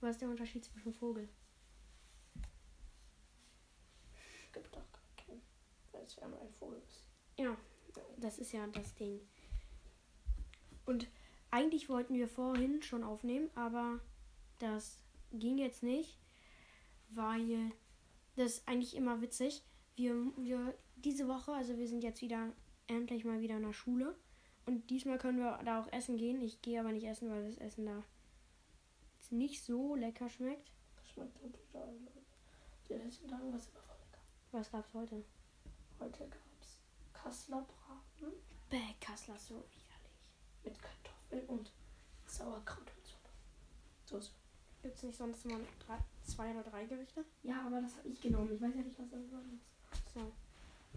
Was 0.02 0.12
ist 0.12 0.22
der 0.22 0.30
Unterschied 0.30 0.64
zwischen 0.64 0.94
Vogel? 0.94 1.28
gibt 4.52 4.76
doch 4.76 4.92
ja 6.20 6.28
nur 6.28 6.42
ein 6.42 6.54
Vogel 6.54 6.82
ist. 6.88 7.06
Ja, 7.38 7.56
das 8.18 8.38
ist 8.38 8.52
ja 8.52 8.68
das 8.68 8.94
Ding. 8.96 9.20
Und 10.86 11.08
eigentlich 11.52 11.90
wollten 11.90 12.16
wir 12.16 12.28
vorhin 12.28 12.82
schon 12.82 13.04
aufnehmen, 13.04 13.50
aber 13.56 14.00
das 14.60 15.00
ging 15.32 15.58
jetzt 15.58 15.84
nicht, 15.84 16.18
weil 17.10 17.72
das 18.36 18.54
ist 18.54 18.68
eigentlich 18.68 18.96
immer 18.96 19.22
witzig. 19.22 19.64
Wir, 19.96 20.16
wir 20.38 20.74
diese 20.96 21.28
Woche, 21.28 21.52
also 21.52 21.78
wir 21.78 21.88
sind 21.88 22.04
jetzt 22.04 22.22
wieder 22.22 22.52
endlich 22.88 23.26
mal 23.26 23.42
wieder 23.42 23.58
in 23.58 23.64
der 23.64 23.74
Schule 23.74 24.16
und 24.66 24.90
diesmal 24.90 25.18
können 25.18 25.40
wir 25.40 25.60
da 25.66 25.82
auch 25.82 25.92
essen 25.92 26.18
gehen. 26.18 26.42
Ich 26.42 26.62
gehe 26.62 26.80
aber 26.80 26.92
nicht 26.92 27.06
essen, 27.06 27.30
weil 27.30 27.46
das 27.46 27.58
Essen 27.58 27.86
da 27.86 28.04
jetzt 29.16 29.32
nicht 29.32 29.64
so 29.64 29.96
lecker 29.96 30.30
schmeckt. 30.30 30.72
Das 30.96 31.10
schmeckt 31.10 31.38
total. 31.42 31.94
Die 32.88 32.94
letzten 32.94 33.28
Tage 33.28 33.44
war 33.44 33.56
es 33.56 33.68
immer 33.68 33.82
voll 33.82 33.98
lecker. 33.98 34.22
Was 34.52 34.72
gab's 34.72 34.94
heute? 34.94 35.24
Heute 36.02 36.26
gab 36.28 36.62
es 36.62 36.80
Kassler 37.14 37.62
Braten 37.62 38.34
Bäh, 38.72 38.96
Kassler 39.00 39.36
ist 39.36 39.50
so 39.50 39.54
widerlich. 39.54 40.64
mit 40.64 40.76
Kartoffeln 40.82 41.46
und 41.48 41.72
Sauerkraut 42.26 42.92
und 42.98 43.06
Suppe. 43.06 43.30
Soße. 44.06 44.32
Gibt's 44.82 45.04
nicht 45.04 45.16
sonst 45.16 45.46
mal 45.46 45.60
drei, 45.86 46.00
zwei 46.24 46.50
oder 46.52 46.64
drei 46.64 46.86
Gerichte? 46.86 47.24
Ja, 47.44 47.68
aber 47.68 47.82
das 47.82 47.96
habe 47.98 48.10
ich 48.10 48.20
genommen. 48.20 48.52
Ich 48.56 48.62
weiß 48.62 48.74
ja 48.74 48.82
nicht, 48.82 48.98
was 48.98 49.10
das 49.12 49.32
war. 49.32 49.42
So. 50.16 50.32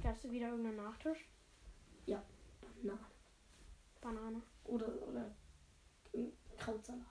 Gab's 0.03 0.25
wieder 0.25 0.49
irgendeinen 0.49 0.77
Nachtisch? 0.77 1.27
Na. 2.83 2.99
Banane. 4.01 4.43
Oder, 4.65 4.87
oder 5.07 5.31
ähm, 6.15 6.33
Krautsalat. 6.59 7.03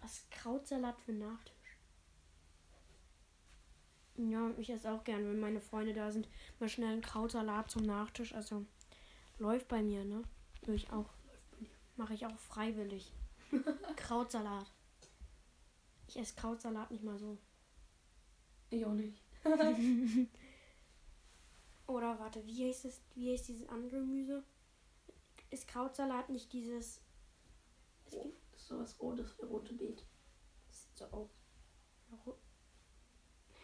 Was 0.00 0.24
Krautsalat 0.30 1.00
für 1.00 1.12
Nachtisch? 1.12 1.54
Ja, 4.28 4.50
ich 4.58 4.68
esse 4.70 4.90
auch 4.92 5.02
gern, 5.04 5.24
wenn 5.24 5.40
meine 5.40 5.60
Freunde 5.60 5.94
da 5.94 6.10
sind. 6.12 6.28
Mal 6.58 6.68
schnell 6.68 6.92
einen 6.92 7.00
Krautsalat 7.00 7.70
zum 7.70 7.82
Nachtisch. 7.82 8.34
Also 8.34 8.66
läuft 9.38 9.68
bei 9.68 9.82
mir, 9.82 10.04
ne? 10.04 10.22
Würde 10.62 10.74
ich 10.74 10.92
auch. 10.92 11.08
Mache 11.96 12.14
ich 12.14 12.26
auch 12.26 12.38
freiwillig. 12.38 13.12
Krautsalat. 13.96 14.70
Ich 16.08 16.18
esse 16.18 16.34
Krautsalat 16.34 16.90
nicht 16.90 17.02
mal 17.04 17.18
so. 17.18 17.38
Ich 18.70 18.84
auch 18.84 18.92
nicht. 18.92 19.22
Oder 21.86 22.18
warte, 22.18 22.44
wie 22.46 22.68
heißt 22.68 22.84
es? 22.84 23.00
Wie 23.14 23.32
heißt 23.32 23.48
dieses 23.48 23.68
andere 23.68 24.00
Gemüse? 24.00 24.44
Ist 25.50 25.66
Krautsalat 25.66 26.28
nicht 26.28 26.52
dieses. 26.52 27.00
Es 28.06 28.14
Oh, 28.14 28.22
gibt, 28.22 28.52
das 28.52 28.60
ist 28.60 28.68
sowas 28.68 29.00
Rotes 29.00 29.32
für 29.32 29.46
rote 29.46 29.72
Beet. 29.74 30.04
Das 30.68 30.82
sieht 30.82 30.96
so 30.96 31.04
aus. 31.06 31.30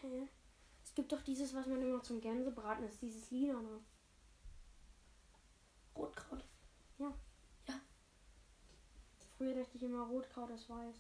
Hä? 0.03 0.29
Es 0.97 1.03
gibt 1.03 1.13
doch 1.13 1.21
dieses, 1.25 1.53
was 1.55 1.67
man 1.67 1.83
immer 1.83 2.03
zum 2.03 2.23
Gänsebraten 2.23 2.83
ist, 2.89 3.03
dieses 3.03 3.31
Lila 3.31 3.61
noch. 3.61 3.83
Rotkraut. 5.95 6.43
Früher 9.37 9.55
dachte 9.55 9.77
ich 9.77 9.83
immer, 9.83 10.05
Rotkraut 10.07 10.49
ist 10.53 10.71
weiß. 10.71 10.97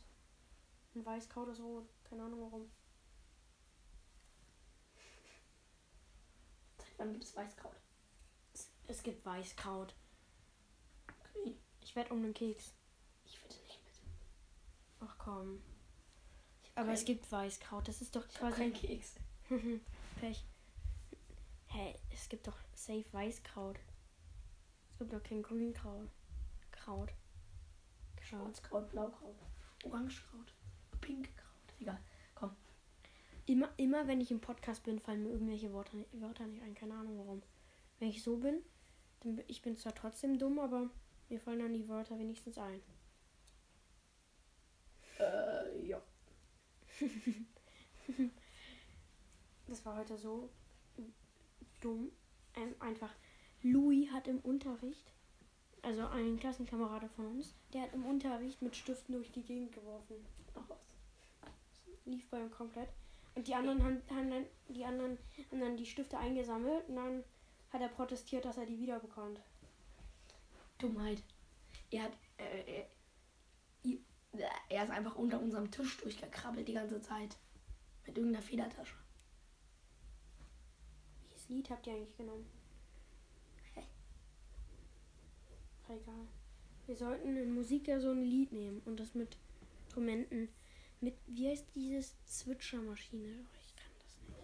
Und 0.93 1.07
Weißkraut 1.07 1.49
ist 1.49 1.61
rot. 1.61 1.89
Keine 2.05 2.25
Ahnung 2.25 2.43
warum. 2.43 2.71
Seit 6.77 6.99
wann 6.99 7.13
gibt 7.15 7.25
es 7.25 7.35
Weißkraut? 7.35 7.77
Es, 8.53 8.71
es 8.89 9.03
gibt 9.03 9.25
Weißkraut. 9.25 9.95
Okay. 11.09 11.57
Ich 11.81 11.97
werde 11.97 12.13
um 12.13 12.23
den 12.23 12.35
Keks. 12.35 12.75
Ich 13.25 13.43
will 13.43 13.49
nicht 13.63 13.81
mit. 13.83 13.95
Ach 15.01 15.17
komm. 15.17 15.63
Ich 16.63 16.71
Aber 16.75 16.85
kein- 16.89 16.95
es 16.95 17.05
gibt 17.07 17.33
Weißkraut. 17.33 17.89
Das 17.89 18.03
ist 18.03 18.15
doch 18.15 18.27
Ich 18.29 18.35
quasi. 18.35 18.59
keinen 18.59 18.75
Keks. 18.75 19.15
Pech. 20.21 20.45
Hey, 21.67 21.95
es 22.11 22.29
gibt 22.29 22.47
doch 22.47 22.57
safe 22.75 23.05
Weißkraut. 23.13 23.79
Es 24.93 24.99
gibt 24.99 25.13
doch 25.13 25.23
kein 25.23 25.43
Grünkraut. 25.43 26.09
Kraut. 26.73 27.13
Kraut. 28.17 28.41
Schwarzkraut, 28.41 28.91
Blaukraut, 28.91 29.37
Orangekraut, 29.85 30.53
Pinkkraut. 31.01 31.47
Egal. 31.81 32.01
Immer, 33.49 33.69
immer 33.77 34.09
wenn 34.09 34.21
ich 34.21 34.33
im 34.33 34.41
Podcast 34.41 34.83
bin, 34.83 34.99
fallen 34.99 35.23
mir 35.23 35.31
irgendwelche 35.31 35.73
Wörter, 35.73 35.97
Wörter 36.13 36.47
nicht 36.47 36.63
ein. 36.63 36.75
Keine 36.75 36.95
Ahnung 36.95 37.17
warum. 37.19 37.43
Wenn 38.01 38.09
ich 38.09 38.23
so 38.23 38.39
bin, 38.39 38.61
dann 39.21 39.37
bin 39.37 39.45
ich 39.47 39.63
bin 39.63 39.77
zwar 39.77 39.95
trotzdem 39.95 40.37
dumm, 40.37 40.59
aber 40.59 40.91
mir 41.29 41.41
fallen 41.41 41.61
dann 41.61 41.73
die 41.73 41.89
Wörter 41.89 42.19
wenigstens 42.19 42.59
ein. 42.59 42.83
Äh, 45.21 45.87
ja. 45.87 46.03
Das 49.67 49.85
war 49.85 49.97
heute 49.97 50.17
so 50.17 50.51
dumm. 51.81 52.11
Ähm, 52.55 52.75
einfach. 52.81 53.11
Louis 53.63 54.11
hat 54.13 54.29
im 54.29 54.39
Unterricht, 54.41 55.13
also 55.83 56.07
ein 56.07 56.39
Klassenkamerade 56.39 57.09
von 57.09 57.27
uns, 57.27 57.55
der 57.73 57.83
hat 57.83 57.95
im 57.95 58.05
Unterricht 58.07 58.63
mit 58.63 58.77
Stiften 58.77 59.15
durch 59.15 59.33
die 59.33 59.43
Gegend 59.43 59.73
geworfen. 59.73 60.17
Lief 62.05 62.29
bei 62.29 62.41
ihm 62.41 62.51
komplett. 62.51 62.89
Und 63.35 63.49
die 63.49 63.55
anderen 63.55 63.83
haben, 63.83 64.03
haben 64.11 64.31
dann 64.31 65.19
dann 65.61 65.77
die 65.77 65.87
Stifte 65.87 66.17
eingesammelt 66.17 66.89
und 66.89 66.97
dann 66.97 67.25
hat 67.71 67.81
er 67.81 67.89
protestiert, 67.89 68.45
dass 68.45 68.57
er 68.57 68.67
die 68.67 68.79
wiederbekommt. 68.79 69.41
Dummheit. 70.79 71.23
Er 71.91 72.05
hat. 72.05 72.13
Äh, 72.39 72.81
äh, 72.81 72.85
er 74.69 74.85
ist 74.85 74.91
einfach 74.91 75.17
unter 75.17 75.41
unserem 75.41 75.71
Tisch 75.71 75.97
durchgekrabbelt 75.99 76.69
die 76.69 76.75
ganze 76.75 77.01
Zeit. 77.01 77.37
Mit 78.07 78.17
irgendeiner 78.17 78.45
Federtasche. 78.45 78.95
Welches 81.47 81.49
Lied 81.49 81.71
habt 81.71 81.87
ihr 81.87 81.95
eigentlich 81.95 82.17
genommen? 82.17 82.47
Hä? 83.75 83.83
Egal. 85.89 86.27
Wir 86.87 86.97
sollten 86.97 87.37
in 87.37 87.55
Musik 87.55 87.89
ja 87.89 88.01
so 88.01 88.11
ein 88.11 88.23
Lied 88.23 88.53
nehmen 88.53 88.83
und 88.85 88.99
das 88.99 89.15
mit 89.15 89.37
Instrumenten. 89.85 90.49
Mit, 91.01 91.15
wie 91.27 91.49
heißt 91.49 91.67
dieses 91.75 92.15
Zwitschermaschine? 92.25 93.45
Oh, 93.45 93.57
ich 93.59 93.77
kann 93.77 93.93
das 93.99 94.19
nicht. 94.29 94.39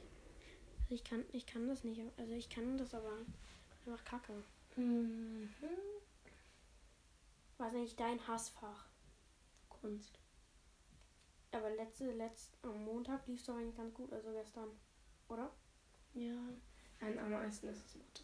Also 0.81 0.95
ich 0.95 1.05
kann, 1.05 1.25
ich 1.33 1.47
kann 1.47 1.69
das 1.69 1.85
nicht. 1.85 2.01
Also 2.17 2.33
ich 2.33 2.49
kann 2.49 2.79
das 2.79 2.95
aber 2.95 3.13
einfach 3.87 4.05
kacke. 4.05 4.43
Mhm. 4.77 5.49
Was 7.59 7.69
ist 7.69 7.77
eigentlich 7.77 7.97
dein 7.97 8.29
Hassfach? 8.29 8.87
Kunst. 9.69 10.19
Aber 11.53 11.71
letzte, 11.71 12.11
letzt, 12.13 12.57
am 12.63 12.85
Montag 12.85 13.27
lief 13.27 13.41
es 13.41 13.47
doch 13.47 13.57
eigentlich 13.57 13.77
ganz 13.77 13.93
gut, 13.93 14.13
also 14.13 14.33
gestern. 14.33 14.71
Oder? 15.29 15.51
Ja. 16.15 16.37
Nein, 17.03 17.19
am 17.19 17.33
meisten 17.33 17.67
ist 17.69 17.85
es 17.85 17.97
Mathe. 17.97 18.23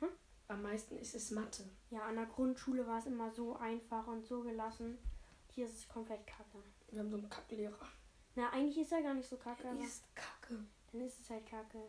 Hm? 0.00 0.08
Am 0.48 0.62
meisten 0.62 0.96
ist 0.96 1.14
es 1.14 1.30
Mathe. 1.30 1.68
Ja, 1.90 2.04
an 2.04 2.16
der 2.16 2.24
Grundschule 2.24 2.86
war 2.86 2.98
es 2.98 3.06
immer 3.06 3.30
so 3.30 3.56
einfach 3.56 4.06
und 4.06 4.24
so 4.24 4.42
gelassen. 4.42 4.96
Hier 5.52 5.66
ist 5.66 5.74
es 5.74 5.88
komplett 5.88 6.26
kacke. 6.26 6.62
Wir 6.90 7.00
haben 7.00 7.10
so 7.10 7.18
einen 7.18 7.28
Kacklehrer. 7.28 7.86
Na, 8.34 8.48
eigentlich 8.50 8.78
ist 8.78 8.92
er 8.92 9.02
gar 9.02 9.12
nicht 9.12 9.28
so 9.28 9.36
kacke, 9.36 9.68
aber 9.68 9.78
ist 9.78 10.04
kacke. 10.14 10.64
dann 10.90 11.02
ist 11.02 11.20
es 11.20 11.28
halt 11.28 11.46
kacke. 11.46 11.86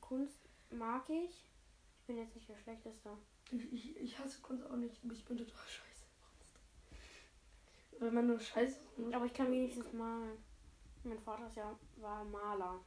Kunst 0.00 0.48
mag 0.70 1.10
ich. 1.10 1.50
Ich 1.98 2.06
bin 2.06 2.16
jetzt 2.16 2.34
nicht 2.36 2.48
der 2.48 2.56
Schlechteste. 2.56 3.10
Ich, 3.50 3.72
ich, 3.72 3.96
ich 3.96 4.18
hasse 4.20 4.40
Kunst 4.40 4.64
auch 4.64 4.76
nicht, 4.76 5.02
aber 5.02 5.12
ich 5.12 5.24
bin 5.24 5.36
total 5.36 5.66
scheiße 5.66 6.04
Kunst. 6.22 6.60
Wenn 7.98 8.14
man 8.14 8.28
nur 8.28 8.38
scheiße 8.38 8.78
ist. 8.98 9.14
Aber 9.14 9.26
ich 9.26 9.34
kann 9.34 9.50
wenigstens 9.50 9.92
malen. 9.92 10.38
Mein 11.02 11.18
Vater 11.18 11.48
ist 11.48 11.56
ja, 11.56 11.76
war 11.96 12.24
Maler. 12.24 12.80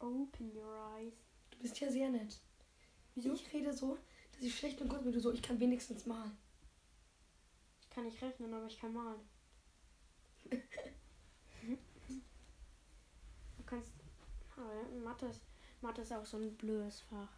Open 0.00 0.56
your 0.56 0.74
eyes. 0.96 1.14
Du 1.50 1.58
bist 1.58 1.78
ja 1.80 1.90
sehr 1.90 2.10
nett. 2.10 2.40
Wieso? 3.14 3.32
Ich 3.32 3.52
rede 3.52 3.72
so, 3.72 3.98
dass 4.32 4.42
ich 4.42 4.56
schlecht 4.56 4.80
in 4.80 4.88
Kunst 4.88 5.04
bin. 5.04 5.12
Du 5.12 5.20
so, 5.20 5.32
ich 5.32 5.42
kann 5.42 5.58
wenigstens 5.58 6.06
malen. 6.06 6.36
Ich 7.80 7.90
kann 7.90 8.04
nicht 8.04 8.22
rechnen, 8.22 8.54
aber 8.54 8.66
ich 8.66 8.78
kann 8.78 8.92
malen. 8.92 9.20
Du 10.50 10.58
kannst. 13.66 13.92
Aber 14.56 14.82
Mathe 15.02 15.26
ist, 15.26 15.40
Mathe 15.80 16.02
ist 16.02 16.12
auch 16.12 16.26
so 16.26 16.36
ein 16.36 16.56
blödes 16.56 17.00
Fach. 17.02 17.32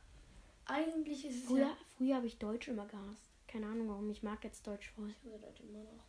Eigentlich 0.66 1.24
ist 1.24 1.36
es 1.36 1.44
Früher, 1.44 1.66
ja... 1.66 1.76
früher 1.96 2.16
habe 2.16 2.26
ich 2.26 2.38
Deutsch 2.38 2.68
immer 2.68 2.86
gehasst. 2.86 3.30
Keine 3.48 3.66
Ahnung 3.66 3.88
warum. 3.88 4.10
Ich 4.10 4.22
mag 4.22 4.44
jetzt 4.44 4.66
Deutsch 4.66 4.90
voll. 4.90 5.08
Ich 5.08 5.24
hasse 5.24 5.38
Deutsch 5.38 5.60
immer 5.60 5.82
noch. 5.82 6.04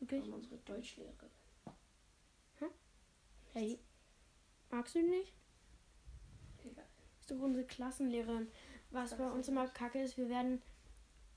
Wirklich? 0.00 0.24
Aber 0.24 0.36
unsere 0.36 0.56
Deutschlehrerin. 0.58 1.30
Hey. 3.52 3.78
Magst 4.70 4.94
du 4.94 5.02
nicht? 5.02 5.34
Ist 7.22 7.30
doch 7.30 7.40
unsere 7.40 7.64
Klassenlehrerin. 7.64 8.48
Was 8.90 9.16
bei 9.16 9.30
uns 9.30 9.48
immer 9.48 9.66
kacke 9.68 10.02
ist, 10.02 10.18
wir 10.18 10.28
werden. 10.28 10.60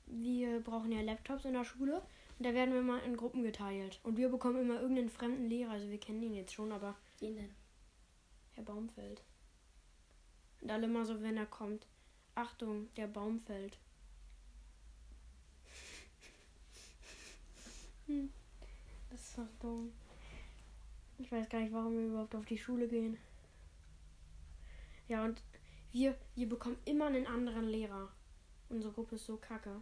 Wir 0.08 0.60
brauchen 0.60 0.92
ja 0.92 1.01
Laptops 1.01 1.46
in 1.46 1.54
der 1.54 1.63
Schule. 1.63 2.01
Und 2.38 2.46
da 2.46 2.54
werden 2.54 2.74
wir 2.74 2.82
mal 2.82 3.00
in 3.06 3.15
Gruppen 3.15 3.44
geteilt. 3.44 4.01
Und 4.04 4.18
wir 4.18 4.27
bekommen 4.27 4.60
immer 4.60 4.82
irgendeinen 4.82 5.10
fremden 5.10 5.48
Lehrer. 5.48 5.72
Also 5.72 5.89
wir 5.89 6.00
kennen 6.00 6.22
ihn 6.22 6.36
jetzt 6.36 6.54
schon, 6.54 6.74
aber 6.74 6.96
Wen 7.20 7.36
denn? 7.36 7.56
Herr 8.54 8.63
Baumfeld. 8.63 9.22
Und 10.62 10.70
alle 10.70 10.86
immer 10.86 11.06
so, 11.06 11.22
wenn 11.22 11.38
er 11.38 11.46
kommt. 11.46 11.88
Achtung, 12.34 12.94
der 12.96 13.07
Baum 13.07 13.40
fällt. 13.40 13.77
Hm. 18.07 18.31
Das 19.09 19.20
ist 19.20 19.38
doch 19.38 19.48
dumm. 19.59 19.92
Ich 21.18 21.31
weiß 21.31 21.50
gar 21.50 21.59
nicht, 21.59 21.74
warum 21.74 21.98
wir 21.98 22.07
überhaupt 22.07 22.36
auf 22.36 22.46
die 22.46 22.57
Schule 22.57 22.88
gehen. 22.88 23.18
Ja, 25.07 25.24
und 25.24 25.42
wir, 25.96 26.18
wir 26.36 26.50
bekommen 26.50 26.75
immer 26.84 27.05
einen 27.05 27.25
anderen 27.25 27.70
Lehrer. 27.70 28.12
Unsere 28.68 28.92
Gruppe 28.94 29.16
ist 29.16 29.25
so 29.25 29.38
kacke. 29.38 29.81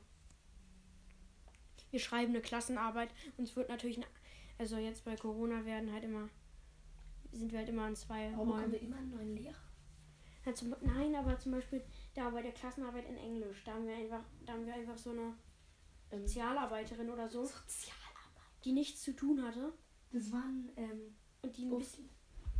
Wir 1.89 1.99
schreiben 1.99 2.33
eine 2.33 2.41
Klassenarbeit. 2.41 3.09
Uns 3.37 3.55
wird 3.55 3.69
natürlich, 3.69 3.97
ne- 3.97 4.05
also 4.59 4.77
jetzt 4.77 5.05
bei 5.05 5.15
Corona 5.15 5.65
werden 5.65 5.91
halt 5.91 6.03
immer, 6.03 6.29
sind 7.31 7.51
wir 7.51 7.59
halt 7.59 7.69
immer 7.69 7.87
in 7.87 7.95
zwei 7.95 8.31
Warum 8.33 8.49
Räumen. 8.51 8.71
bekommen 8.71 8.71
wir 8.73 8.81
immer 8.81 8.97
einen 8.97 9.09
neuen 9.09 9.35
Lehrer? 9.35 9.55
Ja, 10.45 10.53
zum, 10.53 10.75
nein, 10.81 11.15
aber 11.15 11.39
zum 11.39 11.51
Beispiel 11.53 11.83
da 12.13 12.29
bei 12.29 12.41
der 12.43 12.51
Klassenarbeit 12.51 13.07
in 13.09 13.17
Englisch, 13.17 13.63
da 13.63 13.73
haben 13.73 13.87
wir 13.87 13.95
einfach, 13.95 14.23
da 14.45 14.53
haben 14.53 14.65
wir 14.67 14.73
einfach 14.75 14.97
so 14.97 15.09
eine 15.11 15.35
Ähm, 16.11 16.27
Sozialarbeiterin 16.27 17.09
oder 17.09 17.27
so, 17.27 17.43
Sozialarbeit. 17.45 18.43
die 18.65 18.73
nichts 18.73 19.01
zu 19.01 19.15
tun 19.15 19.41
hatte 19.41 19.73
Das 20.11 20.31
waren, 20.31 20.69
ähm, 20.75 21.15
und 21.41 21.57
die 21.57 21.65
ein 21.65 21.77
bisschen 21.79 22.07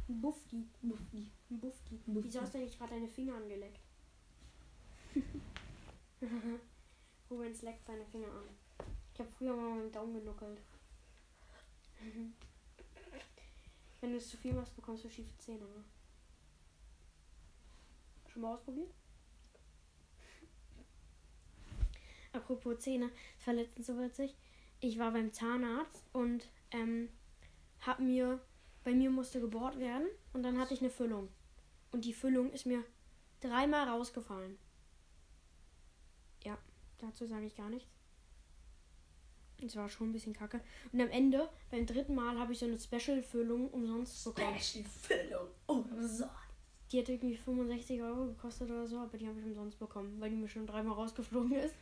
Mufti. 0.08 0.58
ein 0.82 0.89
Buffdi. 0.89 1.32
Buffdi. 1.50 2.00
Wieso 2.06 2.42
hast 2.42 2.54
du 2.54 2.60
nicht 2.60 2.78
gerade 2.78 2.94
deine 2.94 3.08
Finger 3.08 3.36
angeleckt? 3.36 3.80
Rubens 7.30 7.62
leckt 7.62 7.86
seine 7.86 8.06
Finger 8.06 8.28
an. 8.28 8.50
Ich 9.13 9.20
habe 9.20 9.30
früher 9.30 9.56
mal 9.56 9.76
mit 9.76 9.86
dem 9.86 9.92
Daumen 9.92 10.13
genuckelt. 10.13 10.62
Wenn 14.02 14.12
du 14.12 14.18
es 14.18 14.30
zu 14.30 14.38
viel 14.38 14.54
machst, 14.54 14.76
bekommst 14.76 15.06
du 15.06 15.10
schiefe 15.10 15.38
Zähne. 15.38 15.60
Ne? 15.60 15.84
Schon 18.28 18.42
mal 18.42 18.54
ausprobiert? 18.54 18.94
Apropos 22.34 22.80
Zähne, 22.80 23.12
es 23.39 23.48
war 23.48 23.54
letztens 23.54 23.88
so 23.88 23.98
witzig. 23.98 24.36
Ich 24.80 25.00
war 25.00 25.12
beim 25.12 25.32
Zahnarzt 25.32 26.04
und 26.12 26.50
ähm, 26.72 27.10
hab 27.80 28.00
mir, 28.00 28.42
bei 28.84 28.93
mir 28.93 29.10
musste 29.10 29.39
gebohrt 29.39 29.80
werden 29.80 30.08
und 30.34 30.43
dann 30.43 30.60
hatte 30.60 30.74
ich 30.74 30.82
eine 30.82 30.89
Füllung. 30.89 31.30
Und 31.91 32.06
die 32.06 32.13
Füllung 32.13 32.52
ist 32.52 32.65
mir 32.65 32.84
dreimal 33.39 33.88
rausgefallen. 33.88 34.58
Ja, 36.43 36.58
dazu 37.00 37.26
sage 37.26 37.46
ich 37.46 37.56
gar 37.56 37.69
nichts. 37.69 37.89
Es 39.65 39.76
war 39.76 39.88
schon 39.88 40.10
ein 40.10 40.12
bisschen 40.12 40.34
kacke. 40.34 40.60
Und 40.91 41.02
am 41.02 41.10
Ende, 41.10 41.48
beim 41.72 41.86
dritten 41.86 42.15
Mal, 42.15 42.38
habe 42.38 42.52
ich 42.52 42.60
so 42.60 42.65
eine 42.65 42.80
Special-Füllung 42.80 43.69
umsonst 43.69 44.26
bekommen. 44.26 44.60
Special 44.60 44.86
Füllung. 44.86 45.48
Oh, 45.67 45.84
so. 46.02 46.26
Die 46.91 47.00
hat 47.00 47.10
irgendwie 47.10 47.36
65 47.36 48.02
Euro 48.02 48.26
gekostet 48.28 48.69
oder 48.69 48.86
so, 48.86 49.00
aber 49.00 49.17
die 49.17 49.28
habe 49.28 49.39
ich 49.39 49.46
umsonst 49.46 49.80
bekommen, 49.80 50.19
weil 50.19 50.30
die 50.30 50.36
mir 50.36 50.50
schon 50.50 50.67
dreimal 50.67 50.93
rausgeflogen 50.93 51.54
ist. 51.54 51.76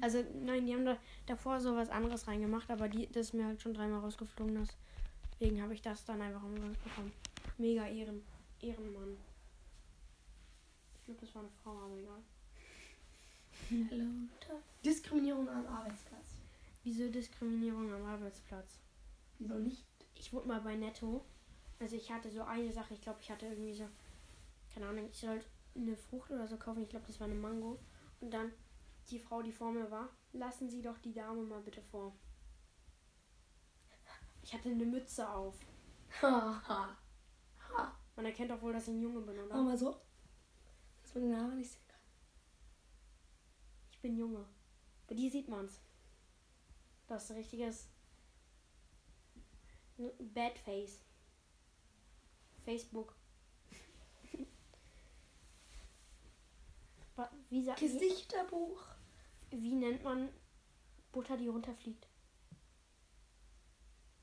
Also, 0.00 0.24
nein, 0.42 0.66
die 0.66 0.74
haben 0.74 0.84
da 0.84 0.96
davor 1.26 1.60
so 1.60 1.76
was 1.76 1.88
anderes 1.88 2.26
reingemacht, 2.26 2.70
aber 2.70 2.88
die, 2.88 3.06
das 3.06 3.28
ist 3.28 3.32
mir 3.34 3.46
halt 3.46 3.62
schon 3.62 3.74
dreimal 3.74 4.00
rausgeflogen 4.00 4.56
ist. 4.62 4.76
Deswegen 5.38 5.60
habe 5.60 5.74
ich 5.74 5.82
das 5.82 6.02
dann 6.04 6.22
einfach 6.22 6.42
umsonst 6.42 6.82
bekommen. 6.82 7.12
Mega 7.58 7.86
Ehren, 7.86 8.22
Ehrenmann. 8.62 9.18
Ich 10.94 11.04
glaube, 11.04 11.20
das 11.20 11.34
war 11.34 11.42
eine 11.42 11.50
Frau, 11.62 11.72
aber 11.72 11.96
egal. 11.98 12.22
Hallo. 13.90 14.04
Diskriminierung 14.82 15.48
am 15.48 15.66
Arbeitsplatz. 15.66 16.36
Wieso 16.84 17.10
Diskriminierung 17.10 17.92
am 17.92 18.06
Arbeitsplatz? 18.06 18.78
Wieso 19.38 19.54
nicht? 19.54 19.84
Ich 20.14 20.32
wurde 20.32 20.48
mal 20.48 20.60
bei 20.60 20.74
Netto. 20.74 21.22
Also 21.80 21.96
ich 21.96 22.10
hatte 22.10 22.30
so 22.30 22.42
eine 22.42 22.72
Sache, 22.72 22.94
ich 22.94 23.02
glaube, 23.02 23.18
ich 23.20 23.30
hatte 23.30 23.46
irgendwie 23.46 23.74
so, 23.74 23.86
keine 24.72 24.86
Ahnung, 24.86 25.06
ich 25.10 25.18
sollte 25.18 25.44
eine 25.74 25.96
Frucht 25.96 26.30
oder 26.30 26.48
so 26.48 26.56
kaufen. 26.56 26.82
Ich 26.84 26.88
glaube, 26.88 27.06
das 27.06 27.20
war 27.20 27.26
eine 27.26 27.36
Mango. 27.36 27.78
Und 28.20 28.32
dann 28.32 28.52
die 29.10 29.18
Frau, 29.18 29.42
die 29.42 29.52
vor 29.52 29.70
mir 29.70 29.90
war, 29.90 30.08
lassen 30.32 30.70
Sie 30.70 30.80
doch 30.80 30.96
die 30.98 31.12
Dame 31.12 31.42
mal 31.42 31.60
bitte 31.60 31.82
vor. 31.82 32.14
Ich 34.46 34.54
hatte 34.54 34.68
eine 34.68 34.84
Mütze 34.86 35.28
auf. 35.28 35.56
Haha. 36.22 36.96
Ha. 37.76 37.92
Man 38.14 38.24
erkennt 38.26 38.52
doch 38.52 38.62
wohl, 38.62 38.72
dass 38.72 38.84
ich 38.84 38.94
ein 38.94 39.00
Junge 39.02 39.20
bin, 39.22 39.34
Mach 39.36 39.44
oder? 39.46 39.62
mal 39.64 39.76
so. 39.76 40.00
Dass 41.02 41.14
man 41.14 41.24
den 41.24 41.36
Haare 41.36 41.54
nicht 41.56 41.68
sehen 41.68 41.82
kann. 41.88 41.98
Ich 43.90 43.98
bin 44.00 44.16
Junge. 44.16 44.46
Bei 45.08 45.16
dir 45.16 45.28
sieht 45.28 45.48
man's. 45.48 45.80
Das 47.08 47.24
ist 47.24 47.30
ein 47.32 47.38
richtiges 47.38 47.88
Bad 50.32 50.56
Face. 50.60 51.00
Facebook. 52.62 53.16
Wie, 57.50 57.64
sa- 57.64 57.74
wie, 57.78 57.86
Gesichterbuch. 57.88 58.80
wie 59.50 59.74
nennt 59.74 60.04
man 60.04 60.28
Butter, 61.12 61.36
die 61.36 61.48
runterfliegt? 61.48 62.05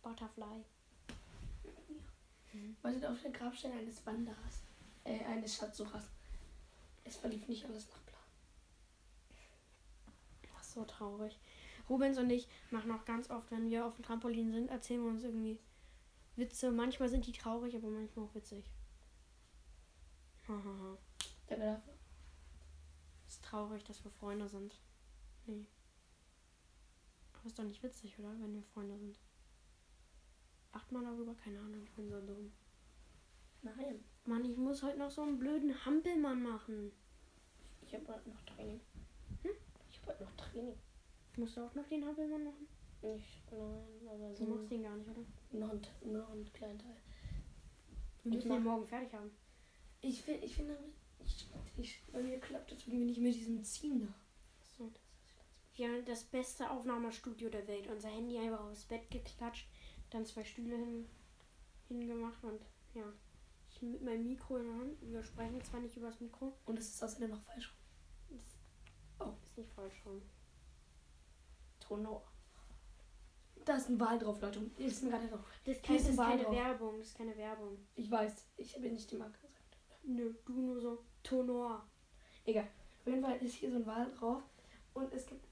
Butterfly. 0.03 0.63
Wartet 2.81 3.05
auf 3.05 3.21
der 3.21 3.31
Grabstelle 3.31 3.73
eines 3.73 4.05
Wanderers. 4.05 4.61
Äh, 5.05 5.23
eines 5.25 5.55
Schatzsuchers. 5.55 6.03
Es 7.03 7.17
verlief 7.17 7.47
nicht 7.47 7.65
alles 7.65 7.87
nach 7.89 8.05
Plan. 8.05 8.21
Ach, 10.55 10.63
so 10.63 10.85
traurig. 10.85 11.39
Rubens 11.89 12.17
und 12.17 12.29
ich 12.29 12.47
machen 12.71 12.91
auch 12.91 13.03
ganz 13.05 13.29
oft, 13.29 13.49
wenn 13.51 13.69
wir 13.69 13.85
auf 13.85 13.95
dem 13.95 14.05
Trampolin 14.05 14.51
sind, 14.51 14.69
erzählen 14.69 15.03
wir 15.03 15.09
uns 15.09 15.23
irgendwie 15.23 15.57
Witze. 16.35 16.71
Manchmal 16.71 17.09
sind 17.09 17.25
die 17.25 17.31
traurig, 17.31 17.75
aber 17.75 17.89
manchmal 17.89 18.25
auch 18.25 18.35
witzig. 18.35 18.65
Hahaha. 20.47 20.97
Danke 21.47 21.65
dafür. 21.65 21.93
Ist 23.27 23.43
traurig, 23.43 23.83
dass 23.83 24.03
wir 24.03 24.11
Freunde 24.11 24.47
sind. 24.47 24.79
Nee. 25.45 25.67
Aber 27.33 27.47
ist 27.47 27.59
doch 27.59 27.63
nicht 27.63 27.83
witzig, 27.83 28.17
oder? 28.19 28.29
Wenn 28.39 28.53
wir 28.53 28.63
Freunde 28.63 28.97
sind. 28.97 29.19
Acht 30.73 30.91
mal 30.91 31.03
darüber, 31.03 31.33
keine 31.35 31.59
Ahnung, 31.59 31.81
ich 31.83 31.91
bin 31.91 32.09
so 32.09 32.19
dumm. 32.19 32.51
Nein. 33.61 34.03
Mann, 34.25 34.43
ich 34.45 34.57
muss 34.57 34.83
heute 34.83 34.99
noch 34.99 35.11
so 35.11 35.21
einen 35.21 35.39
blöden 35.39 35.73
Hampelmann 35.85 36.43
machen. 36.43 36.91
Ich 37.81 37.93
habe 37.93 38.07
heute 38.13 38.29
noch 38.29 38.41
Training. 38.41 38.81
Hm? 39.43 39.51
Ich 39.89 40.01
habe 40.01 40.11
heute 40.11 40.23
noch 40.23 40.35
Training. 40.35 40.77
Musst 41.37 41.57
du 41.57 41.61
auch 41.61 41.73
noch 41.75 41.87
den 41.87 42.05
Hampelmann 42.05 42.43
machen? 42.43 42.67
Nicht, 43.01 43.51
nein, 43.51 44.07
aber 44.09 44.29
Du 44.29 44.35
so 44.35 44.45
machst 44.45 44.71
den 44.71 44.83
gar 44.83 44.95
nicht, 44.95 45.09
oder? 45.09 45.25
noch, 45.51 45.71
ein, 45.71 45.81
noch 46.11 46.29
einen 46.29 46.53
kleinen 46.53 46.79
Teil. 46.79 46.97
Wir 48.23 48.31
Ich 48.31 48.35
müssen 48.37 48.49
den 48.51 48.63
morgen 48.63 48.85
fertig 48.87 49.13
haben. 49.13 49.31
Ich 50.01 50.21
finde, 50.21 50.45
ich 50.45 50.55
finde, 50.55 50.77
ich, 51.25 51.47
ich, 51.77 52.03
bei 52.11 52.21
mir 52.21 52.39
klappt 52.39 52.71
das 52.71 52.87
irgendwie 52.87 53.05
nicht 53.05 53.19
mit 53.21 53.35
diesem 53.35 53.63
Ziehen 53.63 54.01
da. 54.01 54.13
So. 54.77 54.91
Wir 55.75 55.89
haben 55.89 56.05
das 56.05 56.23
beste 56.23 56.69
Aufnahmestudio 56.69 57.49
der 57.49 57.67
Welt. 57.67 57.87
Unser 57.87 58.09
Handy 58.09 58.37
einfach 58.37 58.61
aufs 58.61 58.85
Bett 58.85 59.09
geklatscht, 59.11 59.67
dann 60.13 60.25
zwei 60.25 60.43
Stühle 60.43 60.75
hin, 60.77 61.07
hingemacht 61.87 62.43
und 62.43 62.61
ja. 62.93 63.11
Ich 63.69 63.81
mit 63.81 64.03
meinem 64.03 64.27
Mikro 64.27 64.57
in 64.57 64.65
der 64.65 64.75
Hand. 64.75 65.01
Wir 65.01 65.23
sprechen 65.23 65.61
zwar 65.63 65.79
nicht 65.79 65.97
übers 65.97 66.19
Mikro. 66.19 66.53
Und 66.65 66.77
es 66.77 66.89
ist 66.89 67.03
außerdem 67.03 67.31
noch 67.31 67.41
falsch. 67.41 67.75
Das 68.29 68.43
Oh. 69.19 69.33
ist 69.45 69.57
nicht 69.57 69.71
falsch 69.73 70.01
rum. 70.05 70.21
Tonor. 71.79 72.23
Da 73.65 73.77
ist 73.77 73.89
ein 73.89 73.99
Wal 73.99 74.19
drauf, 74.19 74.41
Leute. 74.41 74.59
Ist 74.77 75.03
mir 75.03 75.09
gerade 75.11 75.27
noch. 75.27 75.43
Das 75.65 75.81
Da 75.81 75.93
ist 75.93 76.09
ist 76.09 76.17
keine 76.17 76.43
drauf. 76.43 76.53
Werbung. 76.53 76.97
Das 76.99 77.07
ist 77.07 77.17
keine 77.17 77.35
Werbung. 77.37 77.77
Ich 77.95 78.11
weiß, 78.11 78.33
ich 78.57 78.75
habe 78.75 78.89
nicht 78.89 79.09
die 79.09 79.15
Marke 79.15 79.39
gesagt. 79.41 79.77
Nö, 80.03 80.33
du 80.45 80.53
nur 80.53 80.79
so 80.79 81.03
Tonor. 81.23 81.85
Egal. 82.45 82.67
Auf 83.01 83.07
jeden 83.07 83.21
Fall 83.21 83.37
ist 83.37 83.55
hier 83.55 83.71
so 83.71 83.77
ein 83.77 83.85
Wal 83.85 84.11
drauf. 84.11 84.43
Und 84.93 85.11
es 85.13 85.25
gibt. 85.25 85.45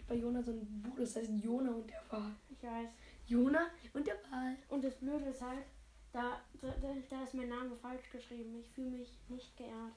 Liegt 0.00 0.08
bei 0.08 0.14
Jona 0.16 0.42
so 0.42 0.52
ein 0.52 0.82
Buch, 0.82 0.96
das 0.96 1.14
heißt 1.14 1.30
Jona 1.42 1.72
und 1.72 1.90
der 1.90 2.02
Wal. 2.08 2.32
Ich 2.48 2.62
weiß. 2.62 2.88
Jona 3.26 3.66
und 3.92 4.06
der 4.06 4.14
Wal. 4.30 4.56
Und 4.70 4.82
das 4.82 4.94
Blöde 4.96 5.26
ist 5.26 5.42
halt, 5.42 5.66
da, 6.10 6.40
da, 6.62 6.72
da- 7.10 7.22
ist 7.22 7.34
mein 7.34 7.50
Name 7.50 7.76
falsch 7.76 8.08
geschrieben. 8.10 8.58
Ich 8.60 8.70
fühle 8.70 8.88
mich 8.90 9.12
nicht 9.28 9.54
geehrt. 9.58 9.92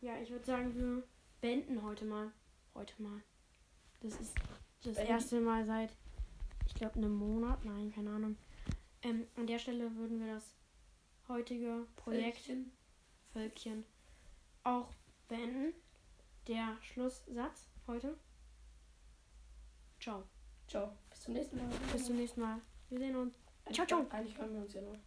Ja, 0.00 0.16
ich 0.22 0.30
würde 0.30 0.44
sagen, 0.46 0.74
wir 0.74 1.02
beenden 1.42 1.82
heute 1.82 2.06
mal. 2.06 2.32
Heute 2.74 2.94
mal. 3.02 3.20
Das 4.00 4.18
ist 4.18 4.34
das 4.82 4.96
erste 4.96 5.38
Mal 5.40 5.66
seit, 5.66 5.90
ich 6.66 6.74
glaube, 6.74 6.94
einem 6.94 7.14
Monat. 7.14 7.62
Nein, 7.66 7.92
keine 7.94 8.08
Ahnung. 8.10 8.36
Ähm, 9.02 9.26
an 9.36 9.46
der 9.46 9.58
Stelle 9.58 9.94
würden 9.96 10.18
wir 10.24 10.32
das 10.34 10.54
heutige 11.28 11.86
Projekt 11.96 12.38
Völkchen. 12.38 12.72
Völkchen 13.34 13.84
auch 14.64 14.88
beenden. 15.28 15.74
Der 16.50 16.76
Schlusssatz 16.82 17.68
heute. 17.86 18.18
Ciao. 20.00 20.24
Ciao. 20.66 20.90
Bis 21.08 21.20
zum 21.20 21.34
nächsten 21.34 21.56
Mal. 21.58 21.68
Bis 21.92 22.06
zum 22.06 22.16
nächsten 22.16 22.40
Mal. 22.40 22.60
Wir 22.88 22.98
sehen 22.98 23.14
uns. 23.14 23.38
Ciao, 23.72 23.86
ciao. 23.86 24.04
Eigentlich 24.10 24.36
hören 24.36 24.54
wir 24.54 24.62
uns 24.62 24.74
ja 24.74 24.80
noch. 24.82 24.98